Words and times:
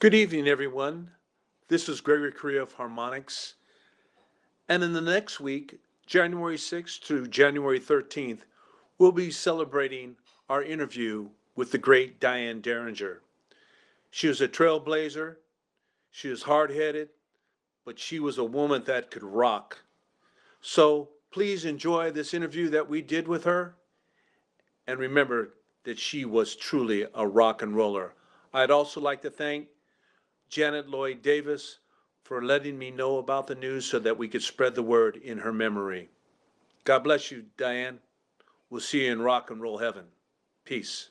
Good 0.00 0.14
evening, 0.14 0.46
everyone. 0.46 1.10
This 1.66 1.88
is 1.88 2.00
Gregory 2.00 2.30
Correa 2.30 2.62
of 2.62 2.72
Harmonics. 2.74 3.54
And 4.68 4.84
in 4.84 4.92
the 4.92 5.00
next 5.00 5.40
week, 5.40 5.80
January 6.06 6.56
6th 6.56 7.00
to 7.06 7.26
January 7.26 7.80
13th, 7.80 8.42
we'll 8.98 9.10
be 9.10 9.32
celebrating 9.32 10.14
our 10.48 10.62
interview 10.62 11.30
with 11.56 11.72
the 11.72 11.78
great 11.78 12.20
Diane 12.20 12.60
Derringer. 12.60 13.22
She 14.12 14.28
was 14.28 14.40
a 14.40 14.46
trailblazer, 14.46 15.34
she 16.12 16.28
was 16.28 16.44
hard 16.44 16.70
headed, 16.70 17.08
but 17.84 17.98
she 17.98 18.20
was 18.20 18.38
a 18.38 18.44
woman 18.44 18.84
that 18.84 19.10
could 19.10 19.24
rock. 19.24 19.82
So 20.60 21.08
please 21.32 21.64
enjoy 21.64 22.12
this 22.12 22.34
interview 22.34 22.68
that 22.68 22.88
we 22.88 23.02
did 23.02 23.26
with 23.26 23.42
her. 23.42 23.74
And 24.86 25.00
remember 25.00 25.54
that 25.82 25.98
she 25.98 26.24
was 26.24 26.54
truly 26.54 27.04
a 27.16 27.26
rock 27.26 27.62
and 27.62 27.74
roller. 27.74 28.14
I'd 28.54 28.70
also 28.70 29.00
like 29.00 29.22
to 29.22 29.30
thank 29.30 29.66
Janet 30.48 30.88
Lloyd 30.88 31.22
Davis 31.22 31.78
for 32.24 32.42
letting 32.42 32.78
me 32.78 32.90
know 32.90 33.18
about 33.18 33.46
the 33.46 33.54
news 33.54 33.86
so 33.86 33.98
that 33.98 34.18
we 34.18 34.28
could 34.28 34.42
spread 34.42 34.74
the 34.74 34.82
word 34.82 35.16
in 35.16 35.38
her 35.38 35.52
memory. 35.52 36.08
God 36.84 37.04
bless 37.04 37.30
you, 37.30 37.44
Diane. 37.56 38.00
We'll 38.70 38.80
see 38.80 39.06
you 39.06 39.12
in 39.12 39.22
rock 39.22 39.50
and 39.50 39.60
roll 39.60 39.78
heaven. 39.78 40.04
Peace. 40.64 41.08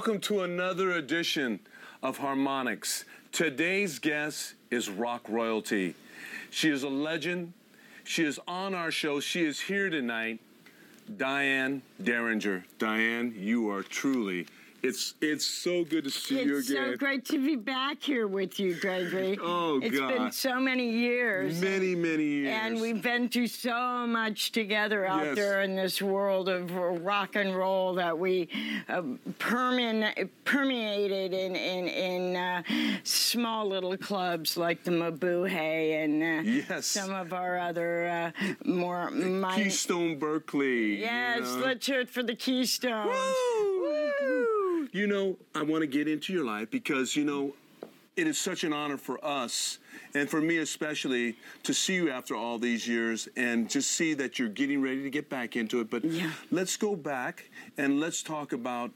Welcome 0.00 0.18
to 0.18 0.40
another 0.40 0.92
edition 0.92 1.60
of 2.02 2.16
Harmonics. 2.16 3.04
Today's 3.32 3.98
guest 3.98 4.54
is 4.70 4.88
rock 4.88 5.28
royalty. 5.28 5.94
She 6.48 6.70
is 6.70 6.84
a 6.84 6.88
legend. 6.88 7.52
She 8.04 8.24
is 8.24 8.40
on 8.48 8.72
our 8.72 8.90
show. 8.90 9.20
She 9.20 9.44
is 9.44 9.60
here 9.60 9.90
tonight. 9.90 10.40
Diane 11.18 11.82
Derringer. 12.02 12.64
Diane, 12.78 13.34
you 13.36 13.68
are 13.68 13.82
truly 13.82 14.46
it's 14.82 15.14
it's 15.20 15.44
so 15.46 15.84
good 15.84 16.04
to 16.04 16.10
see 16.10 16.36
you 16.42 16.42
again. 16.42 16.58
It's 16.58 16.68
so 16.68 16.96
great 16.96 17.24
to 17.26 17.38
be 17.44 17.56
back 17.56 18.02
here 18.02 18.26
with 18.26 18.58
you, 18.60 18.74
Gregory. 18.80 19.38
Oh, 19.52 19.80
It's 19.82 19.98
been 19.98 20.32
so 20.32 20.60
many 20.60 20.90
years. 20.90 21.60
Many, 21.60 21.94
many 21.94 22.24
years. 22.24 22.48
And 22.62 22.80
we've 22.80 23.02
been 23.02 23.28
through 23.28 23.46
so 23.48 24.06
much 24.06 24.52
together 24.52 25.06
out 25.06 25.24
Yes. 25.24 25.36
there 25.36 25.62
in 25.62 25.76
this 25.76 26.00
world 26.02 26.48
of 26.48 26.72
rock 26.74 27.36
and 27.36 27.54
roll 27.54 27.94
that 27.94 28.18
we 28.18 28.48
uh, 28.88 29.02
permean- 29.38 30.28
permeated 30.44 31.32
in 31.32 31.56
in, 31.56 31.88
in 31.88 32.36
uh, 32.36 32.62
small 33.04 33.66
little 33.68 33.96
clubs 33.96 34.56
like 34.56 34.84
the 34.84 34.90
Mabuhay 34.90 36.04
and 36.04 36.22
uh, 36.22 36.50
Yes. 36.70 36.86
some 36.86 37.12
of 37.12 37.32
our 37.32 37.58
other 37.58 38.06
uh, 38.08 38.54
more 38.64 39.10
Keystone 39.54 40.18
Berkeley. 40.18 41.00
Yes, 41.00 41.38
you 41.38 41.44
know. 41.58 41.64
let's 41.66 41.86
hear 41.86 42.00
it 42.00 42.10
for 42.10 42.22
the 42.22 42.34
Keystones. 42.34 43.06
Woo! 43.10 43.80
Woo! 43.82 44.46
You 44.92 45.06
know, 45.06 45.36
I 45.54 45.62
want 45.62 45.82
to 45.82 45.86
get 45.86 46.08
into 46.08 46.32
your 46.32 46.44
life 46.44 46.70
because, 46.70 47.14
you 47.14 47.24
know, 47.24 47.54
it 48.16 48.26
is 48.26 48.38
such 48.38 48.64
an 48.64 48.72
honor 48.72 48.96
for 48.96 49.24
us 49.24 49.78
and 50.14 50.28
for 50.28 50.40
me 50.40 50.58
especially 50.58 51.36
to 51.62 51.72
see 51.72 51.94
you 51.94 52.10
after 52.10 52.34
all 52.34 52.58
these 52.58 52.86
years 52.88 53.28
and 53.36 53.70
just 53.70 53.92
see 53.92 54.14
that 54.14 54.38
you're 54.38 54.48
getting 54.48 54.82
ready 54.82 55.02
to 55.02 55.10
get 55.10 55.30
back 55.30 55.56
into 55.56 55.80
it. 55.80 55.90
But 55.90 56.04
Yeah. 56.04 56.32
let's 56.50 56.76
go 56.76 56.96
back 56.96 57.48
and 57.78 58.00
let's 58.00 58.22
talk 58.22 58.52
about 58.52 58.90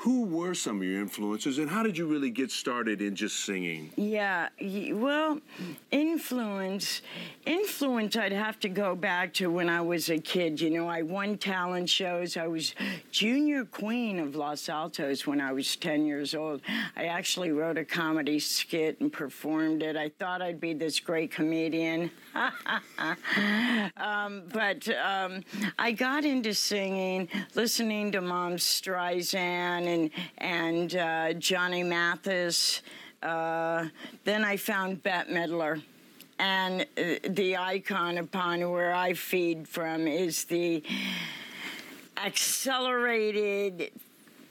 who 0.00 0.24
were 0.24 0.54
some 0.54 0.78
of 0.78 0.82
your 0.82 0.98
influences 0.98 1.58
and 1.58 1.68
how 1.68 1.82
did 1.82 1.98
you 1.98 2.06
really 2.06 2.30
get 2.30 2.50
started 2.50 3.02
in 3.02 3.14
just 3.14 3.44
singing? 3.44 3.90
Yeah, 3.96 4.48
well, 4.94 5.40
influence, 5.90 7.02
influence. 7.44 8.16
I'd 8.16 8.32
have 8.32 8.58
to 8.60 8.70
go 8.70 8.96
back 8.96 9.34
to 9.34 9.50
when 9.50 9.68
I 9.68 9.82
was 9.82 10.08
a 10.08 10.18
kid. 10.18 10.58
You 10.58 10.70
know, 10.70 10.88
I 10.88 11.02
won 11.02 11.36
talent 11.36 11.90
shows. 11.90 12.38
I 12.38 12.46
was 12.46 12.74
junior 13.10 13.66
queen 13.66 14.18
of 14.18 14.34
Los 14.34 14.70
Altos 14.70 15.26
when 15.26 15.38
I 15.38 15.52
was 15.52 15.76
ten 15.76 16.06
years 16.06 16.34
old. 16.34 16.62
I 16.96 17.04
actually 17.04 17.50
wrote 17.50 17.76
a 17.76 17.84
comedy 17.84 18.38
skit 18.38 18.98
and 19.00 19.12
performed 19.12 19.82
it. 19.82 19.98
I 19.98 20.08
thought 20.18 20.40
I'd 20.40 20.60
be 20.60 20.72
this 20.72 20.98
great 20.98 21.30
comedian. 21.30 22.10
um, 23.98 24.44
but 24.50 24.88
um, 24.96 25.42
I 25.78 25.92
got 25.92 26.24
into 26.24 26.54
singing, 26.54 27.28
listening 27.54 28.12
to 28.12 28.22
Mom 28.22 28.54
Streisand 28.54 29.89
and 29.90 30.10
and 30.38 30.96
uh, 30.96 31.32
Johnny 31.34 31.82
Mathis. 31.82 32.82
Uh, 33.22 33.86
then 34.24 34.44
I 34.44 34.56
found 34.56 35.02
Bette 35.02 35.30
Midler. 35.30 35.82
And 36.38 36.82
uh, 36.96 37.16
the 37.28 37.58
icon 37.58 38.16
upon 38.16 38.70
where 38.70 38.94
I 38.94 39.12
feed 39.12 39.68
from 39.68 40.06
is 40.06 40.44
the 40.44 40.82
accelerated 42.16 43.90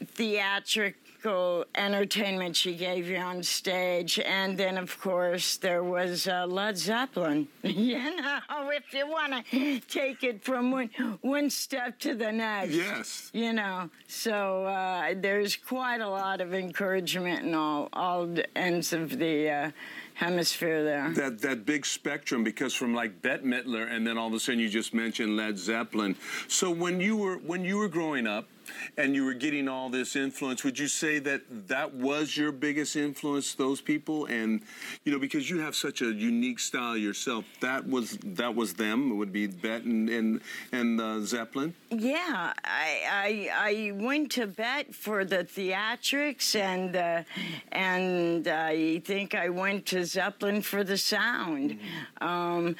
theatrical 0.05 1.65
entertainment 1.75 2.55
she 2.55 2.75
gave 2.75 3.07
you 3.07 3.17
on 3.17 3.43
stage. 3.43 4.19
And 4.19 4.57
then, 4.57 4.77
of 4.77 4.99
course, 4.99 5.57
there 5.57 5.83
was 5.83 6.27
uh, 6.27 6.45
Led 6.47 6.77
Zeppelin. 6.77 7.47
you 7.63 7.97
know, 8.17 8.39
if 8.71 8.93
you 8.93 9.07
want 9.07 9.45
to 9.51 9.79
take 9.81 10.23
it 10.23 10.43
from 10.43 10.71
one, 10.71 10.89
one 11.21 11.49
step 11.49 11.99
to 11.99 12.15
the 12.15 12.31
next. 12.31 12.73
Yes. 12.73 13.29
You 13.33 13.53
know, 13.53 13.89
so 14.07 14.65
uh, 14.65 15.13
there's 15.17 15.55
quite 15.55 16.01
a 16.01 16.09
lot 16.09 16.41
of 16.41 16.53
encouragement 16.53 17.45
in 17.45 17.53
all, 17.53 17.89
all 17.93 18.29
ends 18.55 18.93
of 18.93 19.17
the 19.17 19.49
uh, 19.49 19.71
hemisphere 20.19 20.83
there. 20.83 21.11
That 21.11 21.39
that 21.41 21.65
big 21.65 21.85
spectrum 21.85 22.43
because 22.43 22.73
from 22.73 22.93
like 22.93 23.21
Bette 23.21 23.43
Midler 23.43 23.89
and 23.89 24.05
then 24.05 24.17
all 24.17 24.27
of 24.27 24.33
a 24.33 24.39
sudden 24.39 24.59
you 24.59 24.67
just 24.67 24.93
mentioned 24.93 25.37
Led 25.37 25.57
Zeppelin. 25.57 26.15
So 26.47 26.69
when 26.69 26.99
you 26.99 27.15
were 27.15 27.37
when 27.37 27.63
you 27.63 27.77
were 27.77 27.87
growing 27.87 28.27
up 28.27 28.47
and 28.97 29.15
you 29.15 29.25
were 29.25 29.33
getting 29.33 29.67
all 29.67 29.89
this 29.89 30.15
influence, 30.15 30.63
would 30.63 30.77
you 30.77 30.87
say 30.87 31.19
that 31.19 31.67
that 31.67 31.93
was 31.93 32.35
your 32.35 32.51
biggest 32.51 32.95
influence? 32.95 33.53
Those 33.53 33.81
people 33.81 34.25
and 34.25 34.61
you 35.03 35.11
know 35.11 35.19
because 35.19 35.49
you 35.49 35.59
have 35.59 35.75
such 35.75 36.01
a 36.01 36.11
unique 36.11 36.59
style 36.59 36.97
yourself, 36.97 37.45
that 37.61 37.87
was 37.87 38.17
that 38.23 38.55
was 38.55 38.73
them. 38.73 39.11
It 39.11 39.15
would 39.15 39.33
be 39.33 39.47
Bette 39.47 39.89
and 39.89 40.09
and, 40.09 40.41
and 40.71 41.01
uh, 41.01 41.21
Zeppelin. 41.21 41.73
Yeah, 41.89 42.53
I, 42.63 42.91
I 43.09 43.49
I 43.53 43.91
went 43.93 44.31
to 44.33 44.47
bet 44.47 44.93
for 44.93 45.25
the 45.25 45.43
theatrics 45.43 46.55
and 46.55 46.95
uh, 46.95 47.23
and 47.71 48.47
I 48.47 48.99
think 48.99 49.35
I 49.35 49.49
went 49.49 49.85
to 49.87 50.05
Zeppelin 50.05 50.61
for 50.61 50.83
the 50.83 50.97
sound. 50.97 51.79
Um, 52.21 52.75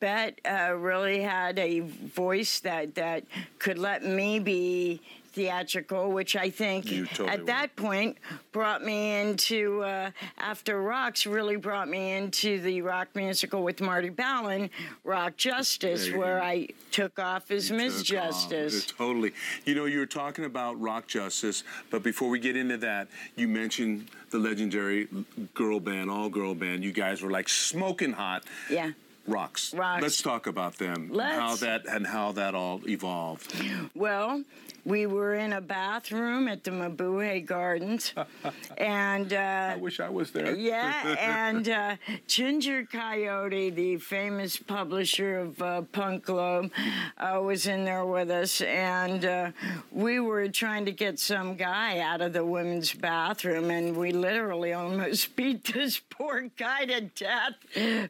Bet 0.00 0.40
uh, 0.44 0.74
really 0.74 1.22
had 1.22 1.60
a 1.60 1.78
voice 1.78 2.58
that 2.60 2.96
that 2.96 3.22
could 3.60 3.78
let 3.78 4.04
me 4.04 4.40
be 4.40 5.00
theatrical, 5.32 6.10
which 6.10 6.36
I 6.36 6.50
think 6.50 6.86
totally 6.86 7.28
at 7.28 7.40
were. 7.40 7.46
that 7.46 7.76
point 7.76 8.18
brought 8.52 8.84
me 8.84 9.20
into 9.20 9.82
uh, 9.82 10.10
after 10.38 10.80
rocks 10.82 11.26
really 11.26 11.56
brought 11.56 11.88
me 11.88 12.12
into 12.12 12.60
the 12.60 12.82
rock 12.82 13.08
musical 13.14 13.62
with 13.62 13.80
Marty 13.80 14.10
Balin, 14.10 14.70
Rock 15.04 15.36
Justice, 15.36 16.10
where 16.10 16.38
go. 16.38 16.44
I 16.44 16.68
took 16.90 17.18
off 17.18 17.50
as 17.50 17.70
Miss 17.70 18.00
off. 18.00 18.06
Justice. 18.06 18.88
Uh, 18.90 18.92
Totally. 18.98 19.32
You 19.64 19.74
know, 19.74 19.86
you 19.86 19.98
were 19.98 20.06
talking 20.06 20.44
about 20.44 20.80
rock 20.80 21.06
justice, 21.06 21.64
but 21.90 22.02
before 22.02 22.28
we 22.28 22.38
get 22.38 22.56
into 22.56 22.76
that, 22.78 23.08
you 23.36 23.48
mentioned 23.48 24.08
the 24.30 24.38
legendary 24.38 25.08
girl 25.54 25.80
band, 25.80 26.10
all 26.10 26.28
girl 26.28 26.54
band. 26.54 26.84
You 26.84 26.92
guys 26.92 27.22
were 27.22 27.30
like 27.30 27.48
smoking 27.48 28.12
hot. 28.12 28.44
Yeah. 28.70 28.92
Rocks. 29.26 29.72
Rocks. 29.74 30.02
Let's 30.02 30.22
talk 30.22 30.46
about 30.46 30.78
them. 30.78 31.08
Let's. 31.12 31.38
How 31.38 31.56
that 31.56 31.86
and 31.86 32.06
how 32.06 32.32
that 32.32 32.54
all 32.54 32.80
evolved. 32.88 33.54
Well, 33.94 34.42
we 34.84 35.06
were 35.06 35.34
in 35.34 35.52
a 35.52 35.60
bathroom 35.60 36.48
at 36.48 36.64
the 36.64 36.72
Mabuhay 36.72 37.46
Gardens, 37.46 38.14
and 38.78 39.32
uh, 39.32 39.36
I 39.36 39.76
wish 39.76 40.00
I 40.00 40.08
was 40.08 40.32
there. 40.32 40.56
yeah, 40.56 41.14
and 41.20 41.68
uh, 41.68 41.96
Ginger 42.26 42.84
Coyote, 42.84 43.70
the 43.70 43.96
famous 43.98 44.56
publisher 44.56 45.38
of 45.38 45.62
uh, 45.62 45.82
Punk 45.82 46.24
Globe, 46.24 46.72
uh, 47.18 47.40
was 47.40 47.66
in 47.66 47.84
there 47.84 48.04
with 48.04 48.30
us, 48.30 48.60
and 48.62 49.24
uh, 49.24 49.50
we 49.92 50.18
were 50.18 50.48
trying 50.48 50.84
to 50.86 50.92
get 50.92 51.20
some 51.20 51.54
guy 51.54 52.00
out 52.00 52.20
of 52.20 52.32
the 52.32 52.44
women's 52.44 52.92
bathroom, 52.92 53.70
and 53.70 53.96
we 53.96 54.10
literally 54.10 54.72
almost 54.72 55.36
beat 55.36 55.72
this 55.72 56.00
poor 56.10 56.50
guy 56.56 56.86
to 56.86 57.02
death 57.02 57.54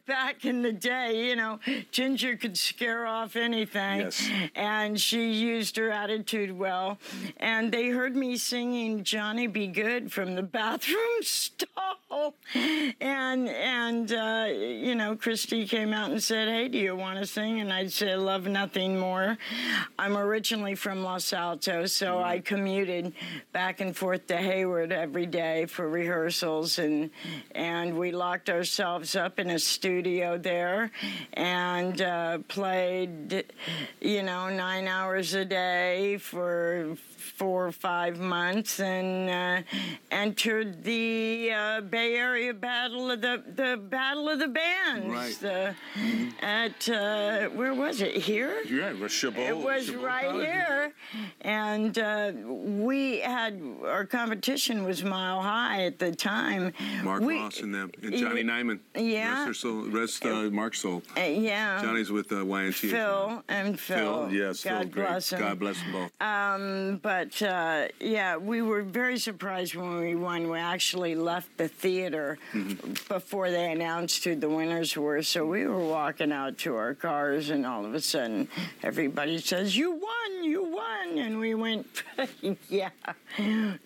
back 0.07 0.43
in 0.43 0.63
the 0.63 0.71
day. 0.71 1.02
Say, 1.03 1.27
you 1.27 1.35
know, 1.35 1.59
Ginger 1.91 2.37
could 2.37 2.57
scare 2.57 3.05
off 3.05 3.35
anything. 3.35 4.01
Yes. 4.01 4.29
And 4.55 4.99
she 4.99 5.33
used 5.33 5.75
her 5.77 5.91
attitude 5.91 6.57
well. 6.57 6.97
And 7.37 7.71
they 7.71 7.89
heard 7.89 8.15
me 8.15 8.37
singing 8.37 9.03
Johnny 9.03 9.47
B. 9.47 9.67
Goode 9.67 10.11
from 10.11 10.35
the 10.35 10.43
bathroom 10.43 10.97
stall. 11.21 12.35
And, 13.01 13.49
and 13.49 14.11
uh, 14.13 14.47
you 14.49 14.95
know, 14.95 15.15
Christy 15.15 15.67
came 15.67 15.93
out 15.93 16.11
and 16.11 16.23
said, 16.23 16.47
Hey, 16.47 16.67
do 16.69 16.77
you 16.77 16.95
want 16.95 17.19
to 17.19 17.25
sing? 17.25 17.59
And 17.59 17.73
I'd 17.73 17.91
say, 17.91 18.15
Love 18.15 18.47
nothing 18.47 18.97
more. 18.97 19.37
I'm 19.99 20.15
originally 20.15 20.75
from 20.75 21.03
Los 21.03 21.33
Altos, 21.33 21.91
so 21.91 22.19
I 22.19 22.39
commuted 22.39 23.13
back 23.51 23.81
and 23.81 23.95
forth 23.95 24.27
to 24.27 24.37
Hayward 24.37 24.91
every 24.91 25.25
day 25.25 25.65
for 25.65 25.89
rehearsals. 25.89 26.79
And, 26.79 27.09
and 27.55 27.97
we 27.97 28.11
locked 28.11 28.49
ourselves 28.49 29.15
up 29.15 29.39
in 29.39 29.49
a 29.49 29.59
studio 29.59 30.37
there 30.37 30.91
and 31.33 32.01
uh, 32.01 32.39
played, 32.47 33.45
you 34.01 34.23
know, 34.23 34.49
nine 34.49 34.87
hours 34.87 35.33
a 35.33 35.45
day 35.45 36.17
for 36.17 36.95
four 37.23 37.65
or 37.67 37.71
five 37.71 38.19
months 38.19 38.79
and 38.79 39.29
uh, 39.29 39.67
entered 40.11 40.83
the 40.83 41.51
uh, 41.51 41.81
Bay 41.81 42.15
Area 42.15 42.53
Battle 42.53 43.11
of 43.11 43.21
the 43.21 43.41
the 43.55 43.77
Battle 43.77 44.29
of 44.29 44.39
the 44.39 44.47
Bands. 44.47 45.07
Right. 45.07 45.37
The, 45.39 45.75
At 46.41 46.89
uh, 46.89 47.49
where 47.49 47.73
was 47.73 48.01
it? 48.01 48.15
Here. 48.15 48.61
You're 48.65 48.91
right. 48.93 49.11
Chabot, 49.11 49.39
It 49.39 49.57
was 49.57 49.87
Chabot 49.87 50.03
right 50.03 50.25
College. 50.25 50.45
here, 50.47 50.93
and 51.41 51.97
uh, 51.97 52.31
we 52.45 53.19
had 53.19 53.61
our 53.85 54.05
competition 54.05 54.83
was 54.83 55.03
mile 55.03 55.41
high 55.41 55.85
at 55.85 55.99
the 55.99 56.13
time. 56.15 56.73
Mark 57.03 57.21
we, 57.21 57.37
Ross 57.39 57.59
and 57.61 57.73
them, 57.73 57.91
and 58.01 58.15
Johnny 58.15 58.43
Nyman. 58.43 58.79
yeah. 58.95 59.47
Rest, 59.47 59.61
soul, 59.61 59.83
rest 59.89 60.25
uh, 60.25 60.49
Mark's 60.51 60.81
soul. 60.81 61.01
Uh, 61.17 61.21
yeah. 61.21 61.81
Johnny's 61.81 62.11
with 62.11 62.31
uh, 62.31 62.45
Y&T. 62.45 62.71
Phil 62.71 63.43
and 63.47 63.79
Phil. 63.79 64.27
Phil, 64.27 64.33
yes, 64.33 64.63
God 64.63 64.79
Phil, 64.83 64.89
great. 64.89 65.07
bless 65.07 65.31
him. 65.33 65.39
God 65.39 65.59
bless 65.59 65.77
them 65.81 65.91
both. 65.91 66.11
Um, 66.21 66.99
but 67.01 67.12
uh, 67.41 67.87
yeah, 67.99 68.37
we 68.37 68.61
were 68.61 68.81
very 68.81 69.17
surprised 69.17 69.75
when 69.75 69.99
we 69.99 70.15
won. 70.15 70.49
We 70.49 70.57
actually 70.59 71.15
left 71.15 71.57
the 71.57 71.67
theater 71.67 72.37
Mm-hmm. 72.53 72.93
before 73.13 73.49
they 73.51 73.71
announced 73.71 74.23
who 74.23 74.35
the 74.35 74.49
winners 74.49 74.95
were. 74.97 75.21
So 75.23 75.45
we 75.45 75.65
were 75.65 75.83
walking 75.85 76.31
out 76.31 76.57
to 76.59 76.75
our 76.75 76.93
cars, 76.93 77.49
and 77.49 77.65
all 77.65 77.85
of 77.85 77.93
a 77.93 78.01
sudden, 78.01 78.47
everybody 78.83 79.37
says, 79.39 79.75
"You 79.75 79.91
won! 79.91 80.43
You 80.43 80.63
won!" 80.63 81.17
And 81.17 81.39
we 81.39 81.53
went, 81.55 81.85
"Yeah." 82.69 82.89
But 83.37 83.37
And 83.37 83.79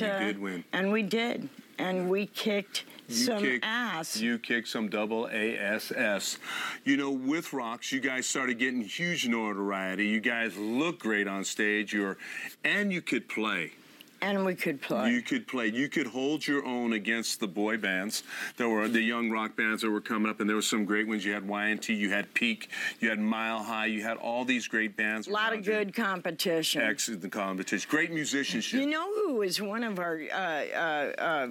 you 0.00 0.06
uh, 0.06 0.18
did 0.18 0.38
win. 0.40 0.64
and 0.72 0.92
we 0.92 1.02
did, 1.02 1.48
and 1.78 2.08
we 2.10 2.26
kicked 2.26 2.84
You 3.08 3.14
some 3.14 3.42
kicked- 3.42 3.64
ass. 3.64 4.16
You 4.20 4.38
kick 4.38 4.66
some 4.66 4.88
double 4.88 5.28
ASS. 5.28 6.38
You 6.84 6.96
know, 6.96 7.10
with 7.10 7.52
Rocks, 7.52 7.90
you 7.90 8.00
guys 8.00 8.26
started 8.26 8.58
getting 8.58 8.82
huge 8.82 9.26
notoriety. 9.26 10.06
You 10.06 10.20
guys 10.20 10.56
look 10.56 10.98
great 11.00 11.26
on 11.26 11.44
stage. 11.44 11.92
You're, 11.92 12.18
and 12.64 12.92
you 12.92 13.00
could 13.00 13.28
play. 13.28 13.72
And 14.20 14.44
we 14.44 14.54
could 14.54 14.80
play. 14.82 15.10
You 15.12 15.22
could 15.22 15.46
play. 15.46 15.68
You 15.68 15.88
could 15.88 16.06
hold 16.06 16.46
your 16.46 16.64
own 16.64 16.92
against 16.94 17.38
the 17.40 17.46
boy 17.46 17.76
bands. 17.76 18.24
There 18.56 18.68
were 18.68 18.88
the 18.88 19.00
young 19.00 19.30
rock 19.30 19.56
bands 19.56 19.82
that 19.82 19.90
were 19.90 20.00
coming 20.00 20.28
up, 20.30 20.40
and 20.40 20.48
there 20.48 20.56
were 20.56 20.62
some 20.62 20.84
great 20.84 21.06
ones. 21.06 21.24
You 21.24 21.32
had 21.32 21.46
Y&T, 21.46 21.94
you 21.94 22.10
had 22.10 22.32
Peak, 22.34 22.70
you 23.00 23.08
had 23.10 23.20
Mile 23.20 23.62
High, 23.62 23.86
you 23.86 24.02
had 24.02 24.16
all 24.16 24.44
these 24.44 24.66
great 24.66 24.96
bands. 24.96 25.28
a 25.28 25.30
lot 25.30 25.48
of 25.48 25.58
around 25.58 25.66
you. 25.66 25.72
good 25.72 25.94
competition. 25.94 26.82
Excellent 26.82 27.30
competition. 27.30 27.88
Great 27.90 28.10
musicianship. 28.12 28.80
You 28.80 28.86
know 28.86 29.12
who 29.14 29.34
was 29.36 29.60
one 29.62 29.84
of 29.84 29.98
our 29.98 30.20
uh, 30.32 30.36
uh, 30.36 31.48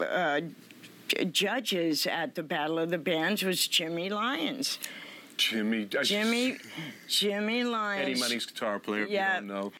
uh, 0.00 0.02
uh, 0.02 0.40
judges 1.30 2.06
at 2.06 2.34
the 2.34 2.42
Battle 2.42 2.78
of 2.78 2.90
the 2.90 2.98
Bands 2.98 3.42
was 3.42 3.66
Jimmy 3.68 4.08
Lyons. 4.08 4.78
Jimmy. 5.36 5.84
Jimmy, 6.02 6.56
Jimmy 7.06 7.62
Lyons. 7.64 8.08
Eddie 8.08 8.20
Money's 8.20 8.46
guitar 8.46 8.78
player. 8.78 9.04
if 9.04 9.10
Yeah. 9.10 9.40
You 9.40 9.46
don't 9.46 9.48
know. 9.48 9.72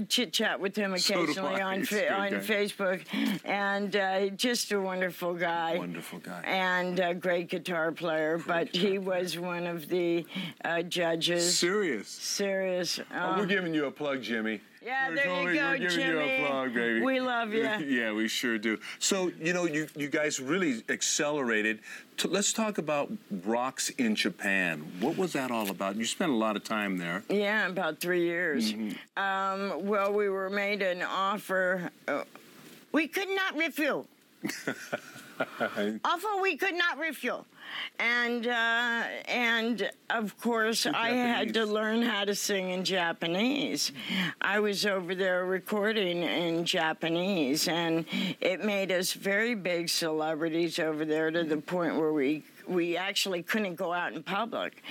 I, 0.00 0.04
chit 0.04 0.32
chat 0.32 0.60
with 0.60 0.76
him 0.76 0.94
occasionally 0.94 1.60
I. 1.60 1.74
on 1.76 1.84
fa- 1.84 2.12
on. 2.12 2.30
Facebook, 2.32 3.02
and 3.44 3.94
uh, 3.94 4.28
just 4.30 4.72
a 4.72 4.80
wonderful 4.80 5.34
guy. 5.34 5.78
Wonderful 5.78 6.20
guy. 6.20 6.42
And 6.44 6.98
a 6.98 7.14
great 7.14 7.48
guitar 7.48 7.92
player, 7.92 8.38
but 8.38 8.74
he 8.74 8.98
was 8.98 9.38
one 9.38 9.66
of 9.66 9.88
the 9.88 10.26
uh, 10.64 10.82
judges. 10.82 11.56
Serious. 11.56 12.08
Serious. 12.08 13.00
Oh, 13.14 13.18
um, 13.18 13.38
we're 13.38 13.46
giving 13.46 13.74
you 13.74 13.86
a 13.86 13.90
plug, 13.90 14.22
Jimmy. 14.22 14.60
Yeah, 14.82 15.10
there 15.10 15.26
you 15.26 15.30
go, 15.30 15.44
We're 15.44 15.52
giving 15.52 15.82
you 15.82 15.88
Jimmy. 15.90 16.36
a 16.36 16.46
plug, 16.46 16.74
baby. 16.74 17.00
We 17.02 17.20
love 17.20 17.52
you. 17.52 17.64
yeah, 17.86 18.12
we 18.12 18.28
sure 18.28 18.56
do. 18.56 18.78
So, 18.98 19.30
you 19.38 19.52
know, 19.52 19.66
you, 19.66 19.86
you 19.94 20.08
guys 20.08 20.40
really 20.40 20.82
accelerated. 20.88 21.80
T- 22.16 22.28
let's 22.28 22.52
talk 22.54 22.78
about 22.78 23.12
rocks 23.44 23.90
in 23.90 24.14
Japan. 24.14 24.90
What 25.00 25.18
was 25.18 25.34
that 25.34 25.50
all 25.50 25.68
about? 25.68 25.96
You 25.96 26.06
spent 26.06 26.32
a 26.32 26.34
lot 26.34 26.56
of 26.56 26.64
time 26.64 26.96
there. 26.96 27.22
Yeah, 27.28 27.68
about 27.68 28.00
three 28.00 28.24
years. 28.24 28.72
Mm-hmm. 28.72 29.22
Um, 29.22 29.86
well, 29.86 30.14
we 30.14 30.30
were 30.30 30.48
made 30.48 30.80
an 30.80 31.02
offer. 31.02 31.90
Uh, 32.08 32.24
we 32.92 33.06
could 33.06 33.28
not 33.28 33.56
refuse. 33.56 34.06
offer 36.04 36.28
we 36.40 36.56
could 36.56 36.74
not 36.74 36.98
refuse. 36.98 37.44
And 37.98 38.46
uh, 38.46 39.04
and 39.28 39.90
of 40.10 40.38
course, 40.40 40.86
I 40.86 41.10
had 41.10 41.54
to 41.54 41.66
learn 41.66 42.02
how 42.02 42.24
to 42.24 42.34
sing 42.34 42.70
in 42.70 42.84
Japanese. 42.84 43.92
I 44.40 44.58
was 44.58 44.86
over 44.86 45.14
there 45.14 45.44
recording 45.44 46.22
in 46.22 46.64
Japanese, 46.64 47.68
and 47.68 48.04
it 48.40 48.64
made 48.64 48.90
us 48.90 49.12
very 49.12 49.54
big 49.54 49.88
celebrities 49.88 50.78
over 50.78 51.04
there 51.04 51.30
to 51.30 51.44
the 51.44 51.58
point 51.58 51.96
where 51.96 52.12
we 52.12 52.42
we 52.66 52.96
actually 52.96 53.42
couldn't 53.42 53.74
go 53.74 53.92
out 53.92 54.12
in 54.12 54.22
public, 54.22 54.82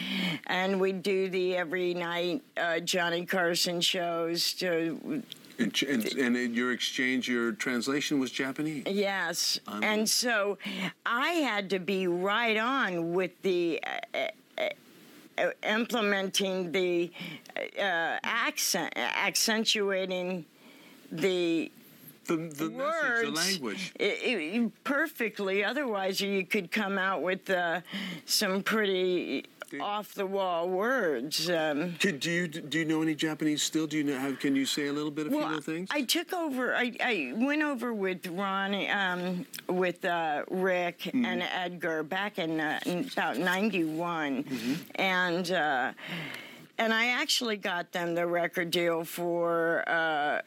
and 0.47 0.79
we 0.79 0.91
do 0.91 1.29
the 1.29 1.57
every 1.57 1.93
night 1.93 2.41
uh, 2.57 2.79
Johnny 2.79 3.25
Carson 3.25 3.81
shows 3.81 4.53
to 4.53 5.23
And, 5.59 5.73
ch- 5.73 5.83
and, 5.83 6.05
and 6.17 6.37
in 6.37 6.53
your 6.53 6.71
exchange, 6.71 7.27
your 7.27 7.51
translation 7.51 8.17
was 8.19 8.31
Japanese. 8.31 8.83
Yes. 8.87 9.59
And 9.67 10.09
so 10.09 10.57
I 11.05 11.29
had 11.31 11.69
to 11.71 11.79
be 11.79 12.07
right 12.07 12.55
on 12.57 13.13
with 13.13 13.31
the 13.41 13.81
uh, 14.13 14.17
uh, 14.57 14.69
uh, 15.37 15.49
implementing 15.67 16.71
the 16.71 17.11
uh, 17.57 18.19
accent, 18.23 18.93
accentuating 18.95 20.45
the 21.11 21.71
The, 22.27 22.35
the 22.37 22.69
words 22.69 22.71
message, 22.71 23.25
the 23.25 23.31
language. 23.31 23.93
i- 23.99 24.59
i- 24.65 24.71
perfectly. 24.85 25.63
Otherwise, 25.63 26.21
you 26.21 26.45
could 26.45 26.71
come 26.71 26.97
out 26.97 27.21
with 27.21 27.49
uh, 27.49 27.81
some 28.25 28.63
pretty 28.63 29.45
off 29.79 30.13
the 30.13 30.25
wall 30.25 30.69
words. 30.69 31.49
Um, 31.49 31.95
Could, 31.99 32.19
do 32.19 32.31
you 32.31 32.47
do 32.47 32.79
you 32.79 32.85
know 32.85 33.01
any 33.01 33.15
Japanese 33.15 33.61
still? 33.61 33.87
Do 33.87 33.97
you 33.97 34.03
know? 34.03 34.17
Have, 34.17 34.39
can 34.39 34.55
you 34.55 34.65
say 34.65 34.87
a 34.87 34.93
little 34.93 35.11
bit 35.11 35.25
of 35.27 35.31
few 35.31 35.39
Well, 35.39 35.47
little 35.49 35.61
things? 35.61 35.89
I 35.91 36.01
took 36.03 36.33
over. 36.33 36.75
I, 36.75 36.93
I 37.03 37.33
went 37.35 37.61
over 37.61 37.93
with 37.93 38.25
Ronnie, 38.27 38.89
um, 38.89 39.45
with 39.67 40.03
uh, 40.05 40.43
Rick 40.49 40.99
Mm-hmm. 40.99 41.25
and 41.25 41.43
Edgar 41.43 42.03
back 42.03 42.39
in, 42.39 42.59
uh, 42.59 42.79
in 42.85 43.09
about 43.13 43.37
'91, 43.37 44.43
Mm-hmm. 44.43 44.73
and 44.95 45.51
uh, 45.51 45.91
and 46.77 46.93
I 46.93 47.07
actually 47.07 47.57
got 47.57 47.91
them 47.91 48.15
the 48.15 48.25
record 48.27 48.71
deal 48.71 49.03
for 49.03 49.83
uh, 49.87 50.41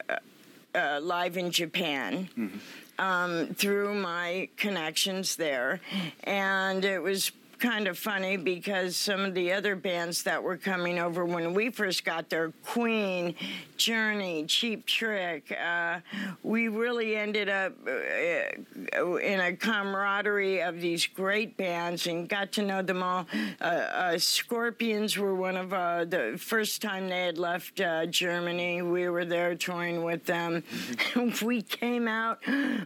uh, 0.75 0.99
live 1.01 1.37
in 1.37 1.51
Japan. 1.51 2.29
Mm-hmm. 2.37 2.57
Um, 2.99 3.55
through 3.55 3.95
my 3.95 4.49
connections 4.55 5.35
there, 5.35 5.81
and 6.25 6.85
it 6.85 7.01
was 7.01 7.31
kind 7.63 7.87
of 7.87 7.97
funny 7.97 8.35
because 8.35 8.97
some 8.97 9.21
of 9.21 9.33
the 9.33 9.53
other 9.53 9.73
bands 9.73 10.23
that 10.23 10.43
were 10.43 10.57
coming 10.57 10.99
over 10.99 11.23
when 11.23 11.53
we 11.53 11.69
first 11.69 12.03
got 12.03 12.29
there 12.29 12.51
Queen, 12.65 13.33
Journey, 13.77 14.45
Cheap 14.45 14.85
Trick 14.85 15.49
uh, 15.57 16.01
we 16.43 16.67
really 16.67 17.15
ended 17.15 17.47
up 17.47 17.71
uh, 17.87 19.15
in 19.15 19.39
a 19.39 19.55
camaraderie 19.55 20.61
of 20.61 20.81
these 20.81 21.07
great 21.07 21.55
bands 21.55 22.05
and 22.05 22.27
got 22.27 22.51
to 22.51 22.63
know 22.63 22.81
them 22.81 23.01
all. 23.01 23.25
Uh, 23.61 23.63
uh, 23.63 24.17
Scorpions 24.17 25.17
were 25.17 25.33
one 25.33 25.55
of 25.55 25.71
uh, 25.71 26.03
the 26.03 26.35
first 26.37 26.81
time 26.81 27.07
they 27.07 27.25
had 27.25 27.37
left 27.37 27.79
uh, 27.79 28.05
Germany. 28.07 28.81
We 28.81 29.07
were 29.07 29.23
there 29.23 29.55
touring 29.55 30.03
with 30.03 30.25
them. 30.25 30.63
we 31.41 31.61
came 31.61 32.09
out 32.09 32.39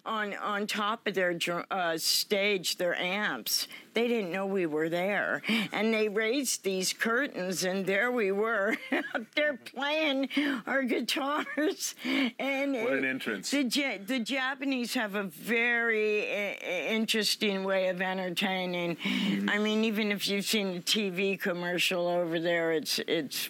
on 0.05 0.35
on 0.35 0.67
top 0.67 1.07
of 1.07 1.15
their 1.15 1.35
uh, 1.71 1.97
stage, 1.97 2.77
their 2.77 2.95
amps. 2.95 3.67
They 3.97 4.07
didn't 4.07 4.31
know 4.31 4.45
we 4.45 4.67
were 4.67 4.89
there. 4.89 5.41
And 5.71 5.91
they 5.91 6.07
raised 6.07 6.63
these 6.63 6.93
curtains, 6.93 7.63
and 7.63 7.83
there 7.83 8.11
we 8.11 8.31
were 8.31 8.77
up 9.15 9.23
there 9.35 9.55
playing 9.57 10.29
our 10.67 10.83
guitars. 10.83 11.95
And 12.37 12.73
What 12.73 12.93
an 12.93 13.05
entrance. 13.05 13.49
The, 13.49 13.63
Ja- 13.63 13.97
the 14.05 14.19
Japanese 14.19 14.93
have 14.93 15.15
a 15.15 15.23
very 15.23 16.29
uh, 16.29 16.53
interesting 16.93 17.63
way 17.63 17.87
of 17.87 17.99
entertaining. 17.99 18.97
Mm-hmm. 18.97 19.49
I 19.49 19.57
mean, 19.57 19.83
even 19.83 20.11
if 20.11 20.27
you've 20.27 20.45
seen 20.45 20.73
the 20.73 20.81
TV 20.81 21.39
commercial 21.39 22.07
over 22.07 22.39
there, 22.39 22.73
it's 22.73 22.99
it's 23.07 23.49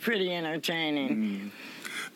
pretty 0.00 0.34
entertaining. 0.34 1.08
Mm-hmm. 1.08 1.48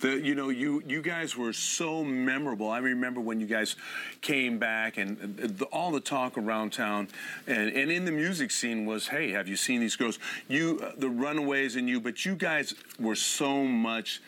The, 0.00 0.19
you 0.19 0.35
know, 0.35 0.49
you 0.49 0.83
you 0.87 1.02
guys 1.02 1.37
were 1.37 1.52
so 1.52 2.02
memorable. 2.02 2.71
I 2.71 2.78
remember 2.78 3.21
when 3.21 3.38
you 3.38 3.47
guys 3.47 3.76
came 4.23 4.59
back, 4.59 4.97
and 4.97 5.37
the, 5.37 5.66
all 5.66 5.90
the 5.90 6.00
talk 6.00 6.38
around 6.38 6.73
town, 6.73 7.09
and, 7.47 7.71
and 7.71 7.90
in 7.90 8.07
the 8.07 8.12
music 8.12 8.50
scene 8.50 8.87
was, 8.87 9.09
"Hey, 9.09 9.30
have 9.33 9.47
you 9.47 9.57
seen 9.57 9.80
these 9.80 9.97
girls? 9.97 10.19
You, 10.49 10.80
uh, 10.83 10.92
the 10.97 11.09
Runaways, 11.09 11.76
and 11.76 11.88
you." 11.88 12.00
But 12.00 12.25
you 12.25 12.35
guys 12.35 12.75
were 12.99 13.14
so 13.14 13.64
much. 13.64 14.23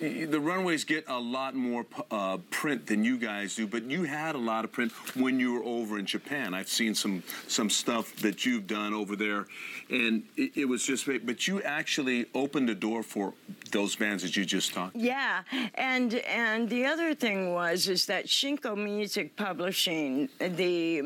The 0.00 0.38
runways 0.38 0.84
get 0.84 1.04
a 1.08 1.18
lot 1.18 1.54
more 1.54 1.84
uh, 2.10 2.38
print 2.50 2.86
than 2.86 3.02
you 3.02 3.18
guys 3.18 3.56
do, 3.56 3.66
but 3.66 3.84
you 3.84 4.04
had 4.04 4.34
a 4.36 4.38
lot 4.38 4.64
of 4.64 4.70
print 4.70 4.92
when 5.16 5.40
you 5.40 5.54
were 5.54 5.64
over 5.64 5.98
in 5.98 6.06
Japan. 6.06 6.54
I've 6.54 6.68
seen 6.68 6.94
some 6.94 7.22
some 7.48 7.68
stuff 7.68 8.14
that 8.16 8.46
you've 8.46 8.66
done 8.66 8.94
over 8.94 9.16
there, 9.16 9.46
and 9.90 10.22
it, 10.36 10.52
it 10.54 10.64
was 10.66 10.84
just. 10.84 11.06
But 11.06 11.48
you 11.48 11.62
actually 11.62 12.26
opened 12.34 12.68
the 12.68 12.74
door 12.74 13.02
for 13.02 13.34
those 13.72 13.96
bands 13.96 14.22
that 14.22 14.36
you 14.36 14.44
just 14.44 14.72
talked. 14.72 14.94
Yeah, 14.94 15.42
and 15.74 16.14
and 16.14 16.68
the 16.68 16.86
other 16.86 17.14
thing 17.14 17.52
was 17.52 17.88
is 17.88 18.06
that 18.06 18.26
Shinko 18.26 18.76
Music 18.76 19.36
Publishing, 19.36 20.28
the 20.38 21.00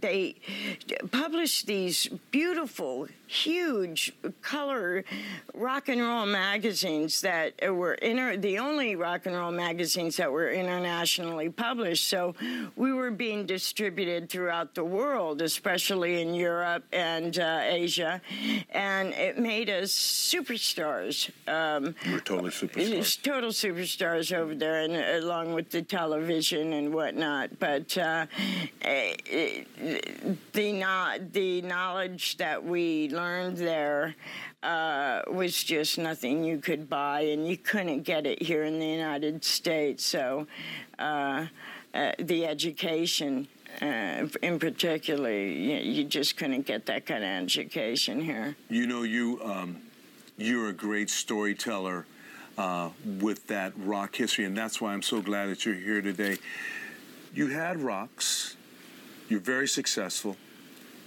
they 0.00 0.34
published 1.10 1.66
these 1.66 2.08
beautiful, 2.30 3.08
huge 3.26 4.12
color 4.42 5.04
rock 5.54 5.88
and 5.88 6.00
roll 6.00 6.26
magazines 6.26 7.20
that 7.22 7.54
were 7.74 7.94
inter- 8.26 8.40
the 8.40 8.58
only 8.58 8.96
rock 8.96 9.26
and 9.26 9.34
roll 9.34 9.50
magazines 9.52 10.16
that 10.16 10.30
were 10.30 10.50
internationally 10.50 11.48
published. 11.48 12.08
So 12.08 12.34
we 12.76 12.92
were 12.92 13.10
being 13.10 13.46
distributed 13.46 14.28
throughout 14.28 14.74
the 14.74 14.84
world, 14.84 15.42
especially 15.42 16.22
in 16.22 16.34
Europe 16.34 16.84
and 16.92 17.38
uh, 17.38 17.60
Asia, 17.62 18.20
and 18.70 19.08
it 19.12 19.38
made 19.38 19.70
us 19.70 19.92
superstars. 19.92 21.30
Um, 21.48 21.94
We're 22.10 22.20
totally 22.20 22.50
superstars. 22.50 23.22
total 23.22 23.50
superstars 23.50 24.32
over 24.36 24.54
there, 24.54 24.82
and 24.82 25.24
along 25.24 25.54
with 25.54 25.70
the 25.70 25.82
television 25.82 26.72
and 26.72 26.92
whatnot. 26.92 27.58
But 27.58 27.96
uh, 27.98 28.26
eh, 28.82 29.14
eh, 29.30 29.64
the 30.52 30.72
no- 30.72 31.18
the 31.32 31.62
knowledge 31.62 32.36
that 32.38 32.64
we 32.64 33.08
learned 33.10 33.56
there 33.56 34.14
uh, 34.66 35.22
was 35.28 35.62
just 35.62 35.96
nothing 35.96 36.42
you 36.42 36.58
could 36.58 36.90
buy, 36.90 37.20
and 37.20 37.46
you 37.46 37.56
couldn't 37.56 38.02
get 38.02 38.26
it 38.26 38.42
here 38.42 38.64
in 38.64 38.80
the 38.80 38.86
United 38.86 39.44
States. 39.44 40.04
So 40.04 40.46
uh, 40.98 41.46
uh, 41.94 42.12
the 42.18 42.46
education. 42.46 43.48
Uh, 43.82 44.26
in 44.42 44.58
particular, 44.58 45.30
you, 45.30 45.76
you 45.76 46.04
just 46.04 46.38
couldn't 46.38 46.64
get 46.66 46.86
that 46.86 47.04
kind 47.04 47.22
of 47.22 47.28
education 47.28 48.20
here. 48.20 48.56
You 48.70 48.86
know, 48.86 49.02
you 49.02 49.38
um, 49.44 49.76
you're 50.38 50.68
a 50.68 50.72
great 50.72 51.10
storyteller 51.10 52.06
uh, 52.56 52.88
with 53.04 53.46
that 53.48 53.72
rock 53.76 54.16
history, 54.16 54.46
and 54.46 54.56
that's 54.56 54.80
why 54.80 54.94
I'm 54.94 55.02
so 55.02 55.20
glad 55.20 55.50
that 55.50 55.66
you're 55.66 55.74
here 55.74 56.00
today. 56.00 56.38
You 57.34 57.48
had 57.48 57.80
rocks. 57.82 58.56
You're 59.28 59.40
very 59.40 59.68
successful. 59.68 60.36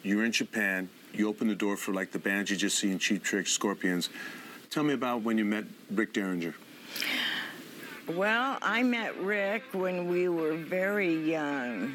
You're 0.04 0.24
in 0.24 0.32
Japan. 0.32 0.90
You 1.14 1.28
opened 1.28 1.50
the 1.50 1.56
door 1.56 1.76
for 1.78 1.94
like 1.94 2.12
the 2.12 2.20
bands 2.20 2.52
you 2.52 2.58
just 2.58 2.78
seen, 2.78 3.00
Cheap 3.00 3.24
Trick, 3.24 3.48
Scorpions. 3.48 4.10
Tell 4.70 4.84
me 4.84 4.94
about 4.94 5.24
when 5.24 5.38
you 5.38 5.46
met 5.46 5.66
Rick 5.92 6.14
Derringer. 6.14 6.54
Well, 8.08 8.58
I 8.62 8.84
met 8.84 9.18
Rick 9.20 9.64
when 9.74 10.08
we 10.08 10.30
were 10.30 10.56
very 10.56 11.14
young. 11.14 11.94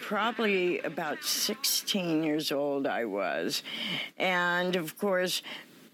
Probably 0.00 0.80
about 0.80 1.22
16 1.22 2.22
years 2.22 2.50
old, 2.50 2.86
I 2.86 3.04
was. 3.04 3.62
And 4.18 4.76
of 4.76 4.98
course, 4.98 5.42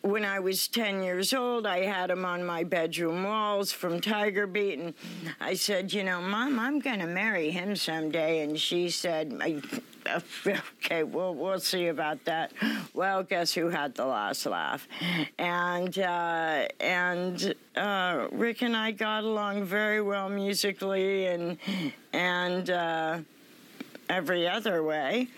when 0.03 0.25
I 0.25 0.41
was 0.41 0.67
10 0.69 1.03
years 1.03 1.35
old, 1.35 1.67
I 1.67 1.85
had 1.85 2.11
him 2.11 2.25
on 2.25 2.45
my 2.45 2.65
bedroom 2.65 3.25
walls 3.25 3.71
from 3.71 4.01
Tiger 4.01 4.47
Beat. 4.47 4.79
And 4.79 4.95
I 5.41 5.55
said, 5.55 5.93
You 5.93 6.05
know, 6.05 6.21
Mom, 6.21 6.59
I'm 6.59 6.79
going 6.79 7.01
to 7.01 7.07
marry 7.07 7.51
him 7.51 7.77
someday. 7.77 8.43
And 8.43 8.59
she 8.59 8.89
said, 8.91 9.39
"I- 9.41 9.61
Okay, 10.85 11.05
well, 11.05 11.35
we'll 11.35 11.61
see 11.61 11.87
about 11.87 12.25
that. 12.25 12.53
Well, 12.95 13.23
guess 13.23 13.53
who 13.53 13.69
had 13.69 13.95
the 13.95 14.07
last 14.07 14.45
laugh? 14.47 14.89
And 15.39 15.97
uh, 15.99 16.67
and 16.81 17.55
uh, 17.77 18.29
Rick 18.33 18.63
and 18.63 18.77
I 18.77 18.91
got 18.91 19.25
along 19.25 19.65
very 19.65 20.03
well 20.03 20.29
musically, 20.29 21.27
and 21.27 21.59
and. 22.13 22.71
Uh, 22.71 23.19
every 24.11 24.47
other 24.49 24.83
way. 24.83 25.29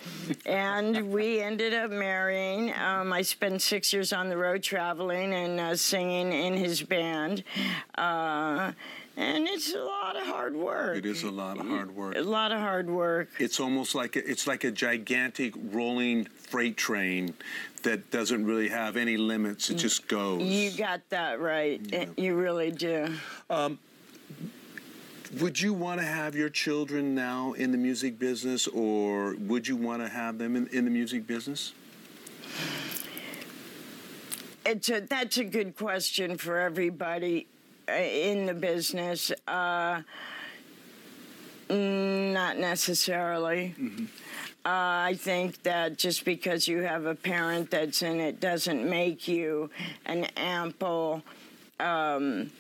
And 0.47 1.13
we 1.13 1.41
ended 1.41 1.75
up 1.75 1.91
marrying. 1.91 2.73
Um, 2.75 3.13
I 3.13 3.21
spent 3.21 3.61
six 3.61 3.93
years 3.93 4.13
on 4.15 4.31
the 4.31 4.37
road 4.37 4.63
traveling 4.63 5.35
and 5.35 5.61
uh, 5.61 5.77
singing 5.77 6.33
in 6.33 6.55
his 6.55 6.83
band. 6.83 7.45
Uh, 7.97 8.73
and 9.17 9.47
it's 9.47 9.75
a 9.75 9.79
lot 9.79 10.17
of 10.17 10.27
hard 10.27 10.57
work. 10.57 10.97
It 10.97 11.07
is 11.07 11.23
a 11.23 11.31
lot 11.31 11.59
of 11.59 11.67
hard 11.67 11.95
work. 11.95 12.17
A 12.17 12.21
lot 12.21 12.53
of 12.53 12.61
hard 12.61 12.89
work. 12.89 13.29
It's 13.39 13.61
almost 13.61 13.95
like 13.95 14.17
a, 14.17 14.31
it's 14.31 14.47
like 14.47 14.65
a 14.65 14.71
gigantic 14.71 15.55
rolling 15.71 16.25
freight 16.25 16.77
train 16.77 17.35
that 17.83 18.11
doesn't 18.11 18.45
really 18.47 18.69
have 18.69 18.97
any 18.97 19.17
limits. 19.17 19.69
It 19.71 19.77
mm. 19.77 19.81
just 19.81 20.09
goes. 20.09 20.43
You 20.43 20.71
got 20.71 21.01
that 21.11 21.41
right. 21.41 21.81
Eh, 21.93 22.07
you 22.17 22.35
really 22.35 22.71
do. 22.71 23.15
Um, 23.51 23.79
would 25.41 25.61
you 25.61 25.73
want 25.73 26.01
to 26.01 26.07
have 26.07 26.35
your 26.35 26.49
children 26.49 27.15
now 27.15 27.53
in 27.53 27.71
the 27.73 27.79
music 27.79 28.19
business, 28.19 28.67
or 28.67 29.35
would 29.41 29.69
you 29.69 29.77
want 29.77 30.03
to 30.03 30.09
have 30.09 30.39
them 30.39 30.57
in, 30.57 30.67
in 30.69 30.85
the 30.85 30.91
music 30.91 31.27
business? 31.27 31.73
It's 34.65 34.89
a, 34.91 35.01
that's 35.01 35.39
a 35.39 35.45
good 35.45 35.77
question 35.77 36.37
for 36.39 36.59
everybody 36.59 37.47
in 37.89 38.47
the 38.47 38.55
business. 38.55 39.33
Uh, 39.47 40.03
not 41.69 42.59
necessarily. 42.59 43.75
Uh, 44.65 45.11
I 45.11 45.15
think 45.19 45.63
that 45.65 45.99
just 45.99 46.25
because 46.25 46.69
you 46.69 46.83
have 46.83 47.07
a 47.07 47.15
parent 47.15 47.71
that's 47.71 48.03
in 48.03 48.21
it 48.21 48.41
doesn't 48.41 48.89
make 48.89 49.27
you 49.27 49.71
an 50.07 50.25
ample 50.37 51.23
um, 51.81 52.51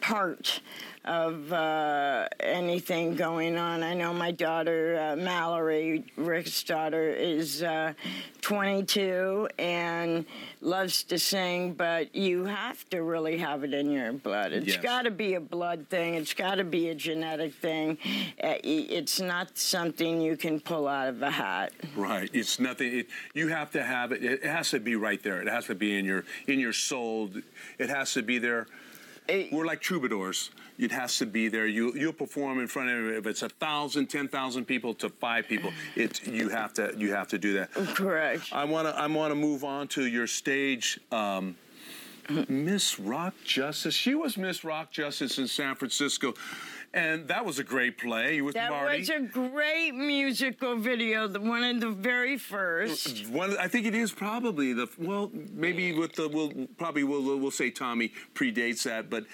part 0.00 0.60
of 1.06 1.52
uh, 1.52 2.26
anything 2.40 3.14
going 3.14 3.56
on. 3.56 3.82
I 3.82 3.94
know 3.94 4.12
my 4.12 4.32
daughter, 4.32 4.98
uh, 4.98 5.16
Mallory, 5.16 6.04
Rick's 6.16 6.62
daughter, 6.64 7.08
is 7.10 7.62
uh, 7.62 7.92
22 8.40 9.48
and 9.58 10.24
loves 10.60 11.04
to 11.04 11.18
sing, 11.18 11.72
but 11.74 12.14
you 12.14 12.44
have 12.44 12.88
to 12.90 13.02
really 13.02 13.38
have 13.38 13.62
it 13.62 13.72
in 13.72 13.90
your 13.90 14.12
blood. 14.12 14.52
It's 14.52 14.66
Yes. 14.66 14.76
got 14.78 15.02
to 15.02 15.10
be 15.12 15.34
a 15.34 15.40
blood 15.40 15.86
thing, 15.88 16.14
it's 16.14 16.34
got 16.34 16.56
to 16.56 16.64
be 16.64 16.88
a 16.88 16.94
genetic 16.94 17.54
thing. 17.54 17.98
Uh, 18.42 18.54
It's 18.64 19.20
not 19.20 19.56
something 19.58 20.20
you 20.20 20.36
can 20.36 20.58
pull 20.60 20.88
out 20.88 21.08
of 21.08 21.22
a 21.22 21.30
hat. 21.30 21.72
Right. 21.94 22.28
It's 22.32 22.58
nothing. 22.58 22.98
It, 23.00 23.06
you 23.34 23.48
have 23.48 23.70
to 23.72 23.82
have 23.82 24.10
it. 24.12 24.24
It 24.24 24.44
has 24.44 24.70
to 24.70 24.80
be 24.80 24.96
right 24.96 25.22
there. 25.22 25.40
It 25.40 25.48
has 25.48 25.66
to 25.66 25.74
be 25.74 25.96
in 25.98 26.04
your 26.04 26.24
in 26.48 26.58
your 26.58 26.72
soul. 26.72 27.30
It 27.78 27.90
has 27.90 28.12
to 28.14 28.22
be 28.22 28.38
there. 28.38 28.66
It- 29.28 29.52
We're 29.52 29.66
like 29.66 29.80
troubadours. 29.80 30.50
It 30.78 30.90
has 30.92 31.16
to 31.18 31.26
be 31.26 31.48
there. 31.48 31.66
You 31.66 31.94
you'll 31.94 32.12
perform 32.12 32.60
in 32.60 32.66
front 32.66 32.90
of 32.90 33.06
if 33.16 33.26
it's 33.26 33.42
a 33.42 33.48
thousand, 33.48 34.08
ten 34.08 34.28
thousand 34.28 34.66
people 34.66 34.92
to 34.94 35.08
five 35.08 35.48
people. 35.48 35.72
It 35.94 36.26
you 36.26 36.50
have 36.50 36.74
to 36.74 36.92
you 36.98 37.12
have 37.14 37.28
to 37.28 37.38
do 37.38 37.54
that. 37.54 37.72
Correct. 37.72 38.50
I 38.52 38.64
want 38.64 38.86
to 38.88 38.94
I 38.94 39.06
want 39.06 39.30
to 39.30 39.34
move 39.34 39.64
on 39.64 39.88
to 39.88 40.06
your 40.06 40.26
stage. 40.26 41.00
Um, 41.10 41.56
Miss 42.48 42.98
Rock 42.98 43.34
Justice. 43.44 43.94
She 43.94 44.14
was 44.14 44.36
Miss 44.36 44.64
Rock 44.64 44.90
Justice 44.90 45.38
in 45.38 45.46
San 45.46 45.76
Francisco, 45.76 46.34
and 46.96 47.28
that 47.28 47.44
was 47.44 47.58
a 47.58 47.64
great 47.64 47.98
play 47.98 48.40
with 48.40 48.54
That 48.54 48.70
Marty. 48.70 49.00
was 49.00 49.10
a 49.10 49.20
great 49.20 49.92
musical 49.92 50.76
video, 50.76 51.28
the 51.28 51.38
one 51.40 51.62
of 51.62 51.80
the 51.80 51.90
very 51.90 52.38
first. 52.38 53.28
One, 53.28 53.56
I 53.58 53.68
think 53.68 53.84
it 53.86 53.94
is 53.94 54.10
probably 54.12 54.72
the 54.72 54.88
well, 54.98 55.30
maybe 55.52 55.92
with 55.92 56.14
the 56.14 56.28
we'll 56.28 56.52
probably 56.78 57.04
we'll 57.04 57.38
we'll 57.38 57.50
say 57.50 57.70
Tommy 57.70 58.12
predates 58.34 58.82
that, 58.84 59.10
but 59.10 59.24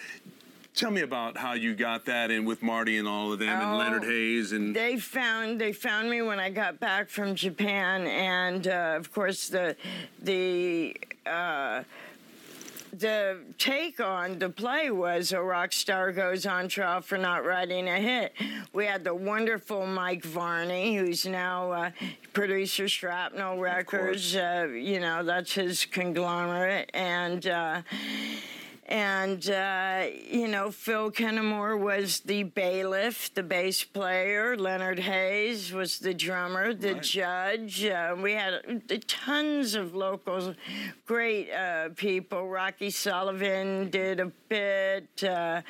tell 0.74 0.90
me 0.90 1.02
about 1.02 1.36
how 1.36 1.52
you 1.52 1.74
got 1.76 2.04
that 2.06 2.30
and 2.32 2.46
with 2.46 2.62
Marty 2.62 2.98
and 2.98 3.06
all 3.06 3.32
of 3.32 3.38
them 3.38 3.48
and 3.48 3.62
Oh, 3.74 3.76
Leonard 3.76 4.04
Haze 4.04 4.50
and 4.52 4.74
They 4.74 4.98
found 4.98 5.60
they 5.60 5.72
found 5.72 6.10
me 6.10 6.20
when 6.20 6.40
I 6.40 6.50
got 6.50 6.80
back 6.80 7.08
from 7.08 7.36
Japan, 7.36 8.06
and 8.08 8.66
uh, 8.66 8.96
of 8.98 9.12
course 9.12 9.48
the 9.48 9.76
the 10.20 10.96
uh, 11.24 11.84
the 12.92 13.38
take 13.58 14.00
on 14.00 14.38
the 14.38 14.50
play 14.50 14.90
was 14.90 15.32
a 15.32 15.42
rock 15.42 15.72
star 15.72 16.12
goes 16.12 16.44
on 16.44 16.68
trial 16.68 17.00
for 17.00 17.16
not 17.16 17.44
writing 17.44 17.88
a 17.88 17.98
hit. 17.98 18.34
We 18.72 18.86
had 18.86 19.02
the 19.02 19.14
wonderful 19.14 19.86
Mike 19.86 20.24
Varney, 20.24 20.96
who's 20.96 21.24
now 21.24 21.72
uh, 21.72 21.90
producer 22.32 22.88
Shrapnel 22.88 23.58
Records. 23.58 24.36
Uh, 24.36 24.68
you 24.72 25.00
know, 25.00 25.24
that's 25.24 25.54
his 25.54 25.86
conglomerate, 25.86 26.90
and. 26.94 27.46
Uh, 27.46 27.82
and 28.92 29.48
uh, 29.48 30.04
you 30.30 30.46
know 30.46 30.70
Phil 30.70 31.10
Kennemore 31.10 31.80
was 31.80 32.20
the 32.20 32.42
bailiff, 32.42 33.32
the 33.32 33.42
bass 33.42 33.82
player. 33.84 34.54
Leonard 34.54 34.98
Haze 34.98 35.72
was 35.72 35.98
the 35.98 36.12
drummer, 36.12 36.74
the 36.74 36.92
Right. 36.92 37.02
judge. 37.02 37.86
Uh, 37.86 38.14
we 38.20 38.32
had 38.32 38.52
uh, 38.68 38.96
tons 39.06 39.74
of 39.74 39.94
locals, 39.94 40.54
great 41.06 41.50
uh, 41.50 41.88
people. 41.96 42.46
Rocky 42.48 42.90
Sullivan 42.90 43.88
did 43.88 44.20
a 44.20 44.26
bit. 44.50 45.24
Uh, 45.24 45.62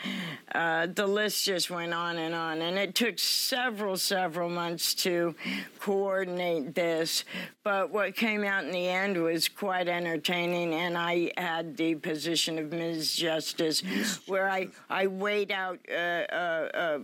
uh, 0.52 0.88
the 0.88 1.06
list 1.06 1.44
just 1.44 1.70
went 1.70 1.94
on 1.94 2.18
and 2.18 2.34
on, 2.34 2.60
and 2.60 2.76
it 2.76 2.96
took 2.96 3.20
several, 3.20 3.96
several 3.96 4.48
months 4.50 4.94
to 4.94 5.36
coordinate 5.78 6.74
this. 6.74 7.24
But 7.62 7.90
what 7.92 8.16
came 8.16 8.42
out 8.42 8.64
in 8.64 8.72
the 8.72 8.88
end 8.88 9.22
was 9.22 9.48
quite 9.48 9.86
entertaining, 9.86 10.74
and 10.74 10.98
I 10.98 11.30
had 11.36 11.76
the 11.76 11.94
position 11.94 12.58
of 12.58 12.72
Ms. 12.72 13.11
Justice, 13.16 13.82
where 14.26 14.48
I 14.48 14.68
I 14.90 15.06
weighed 15.06 15.50
out. 15.50 15.78
Uh, 15.90 15.94
uh, 15.94 16.68
uh, 16.74 16.98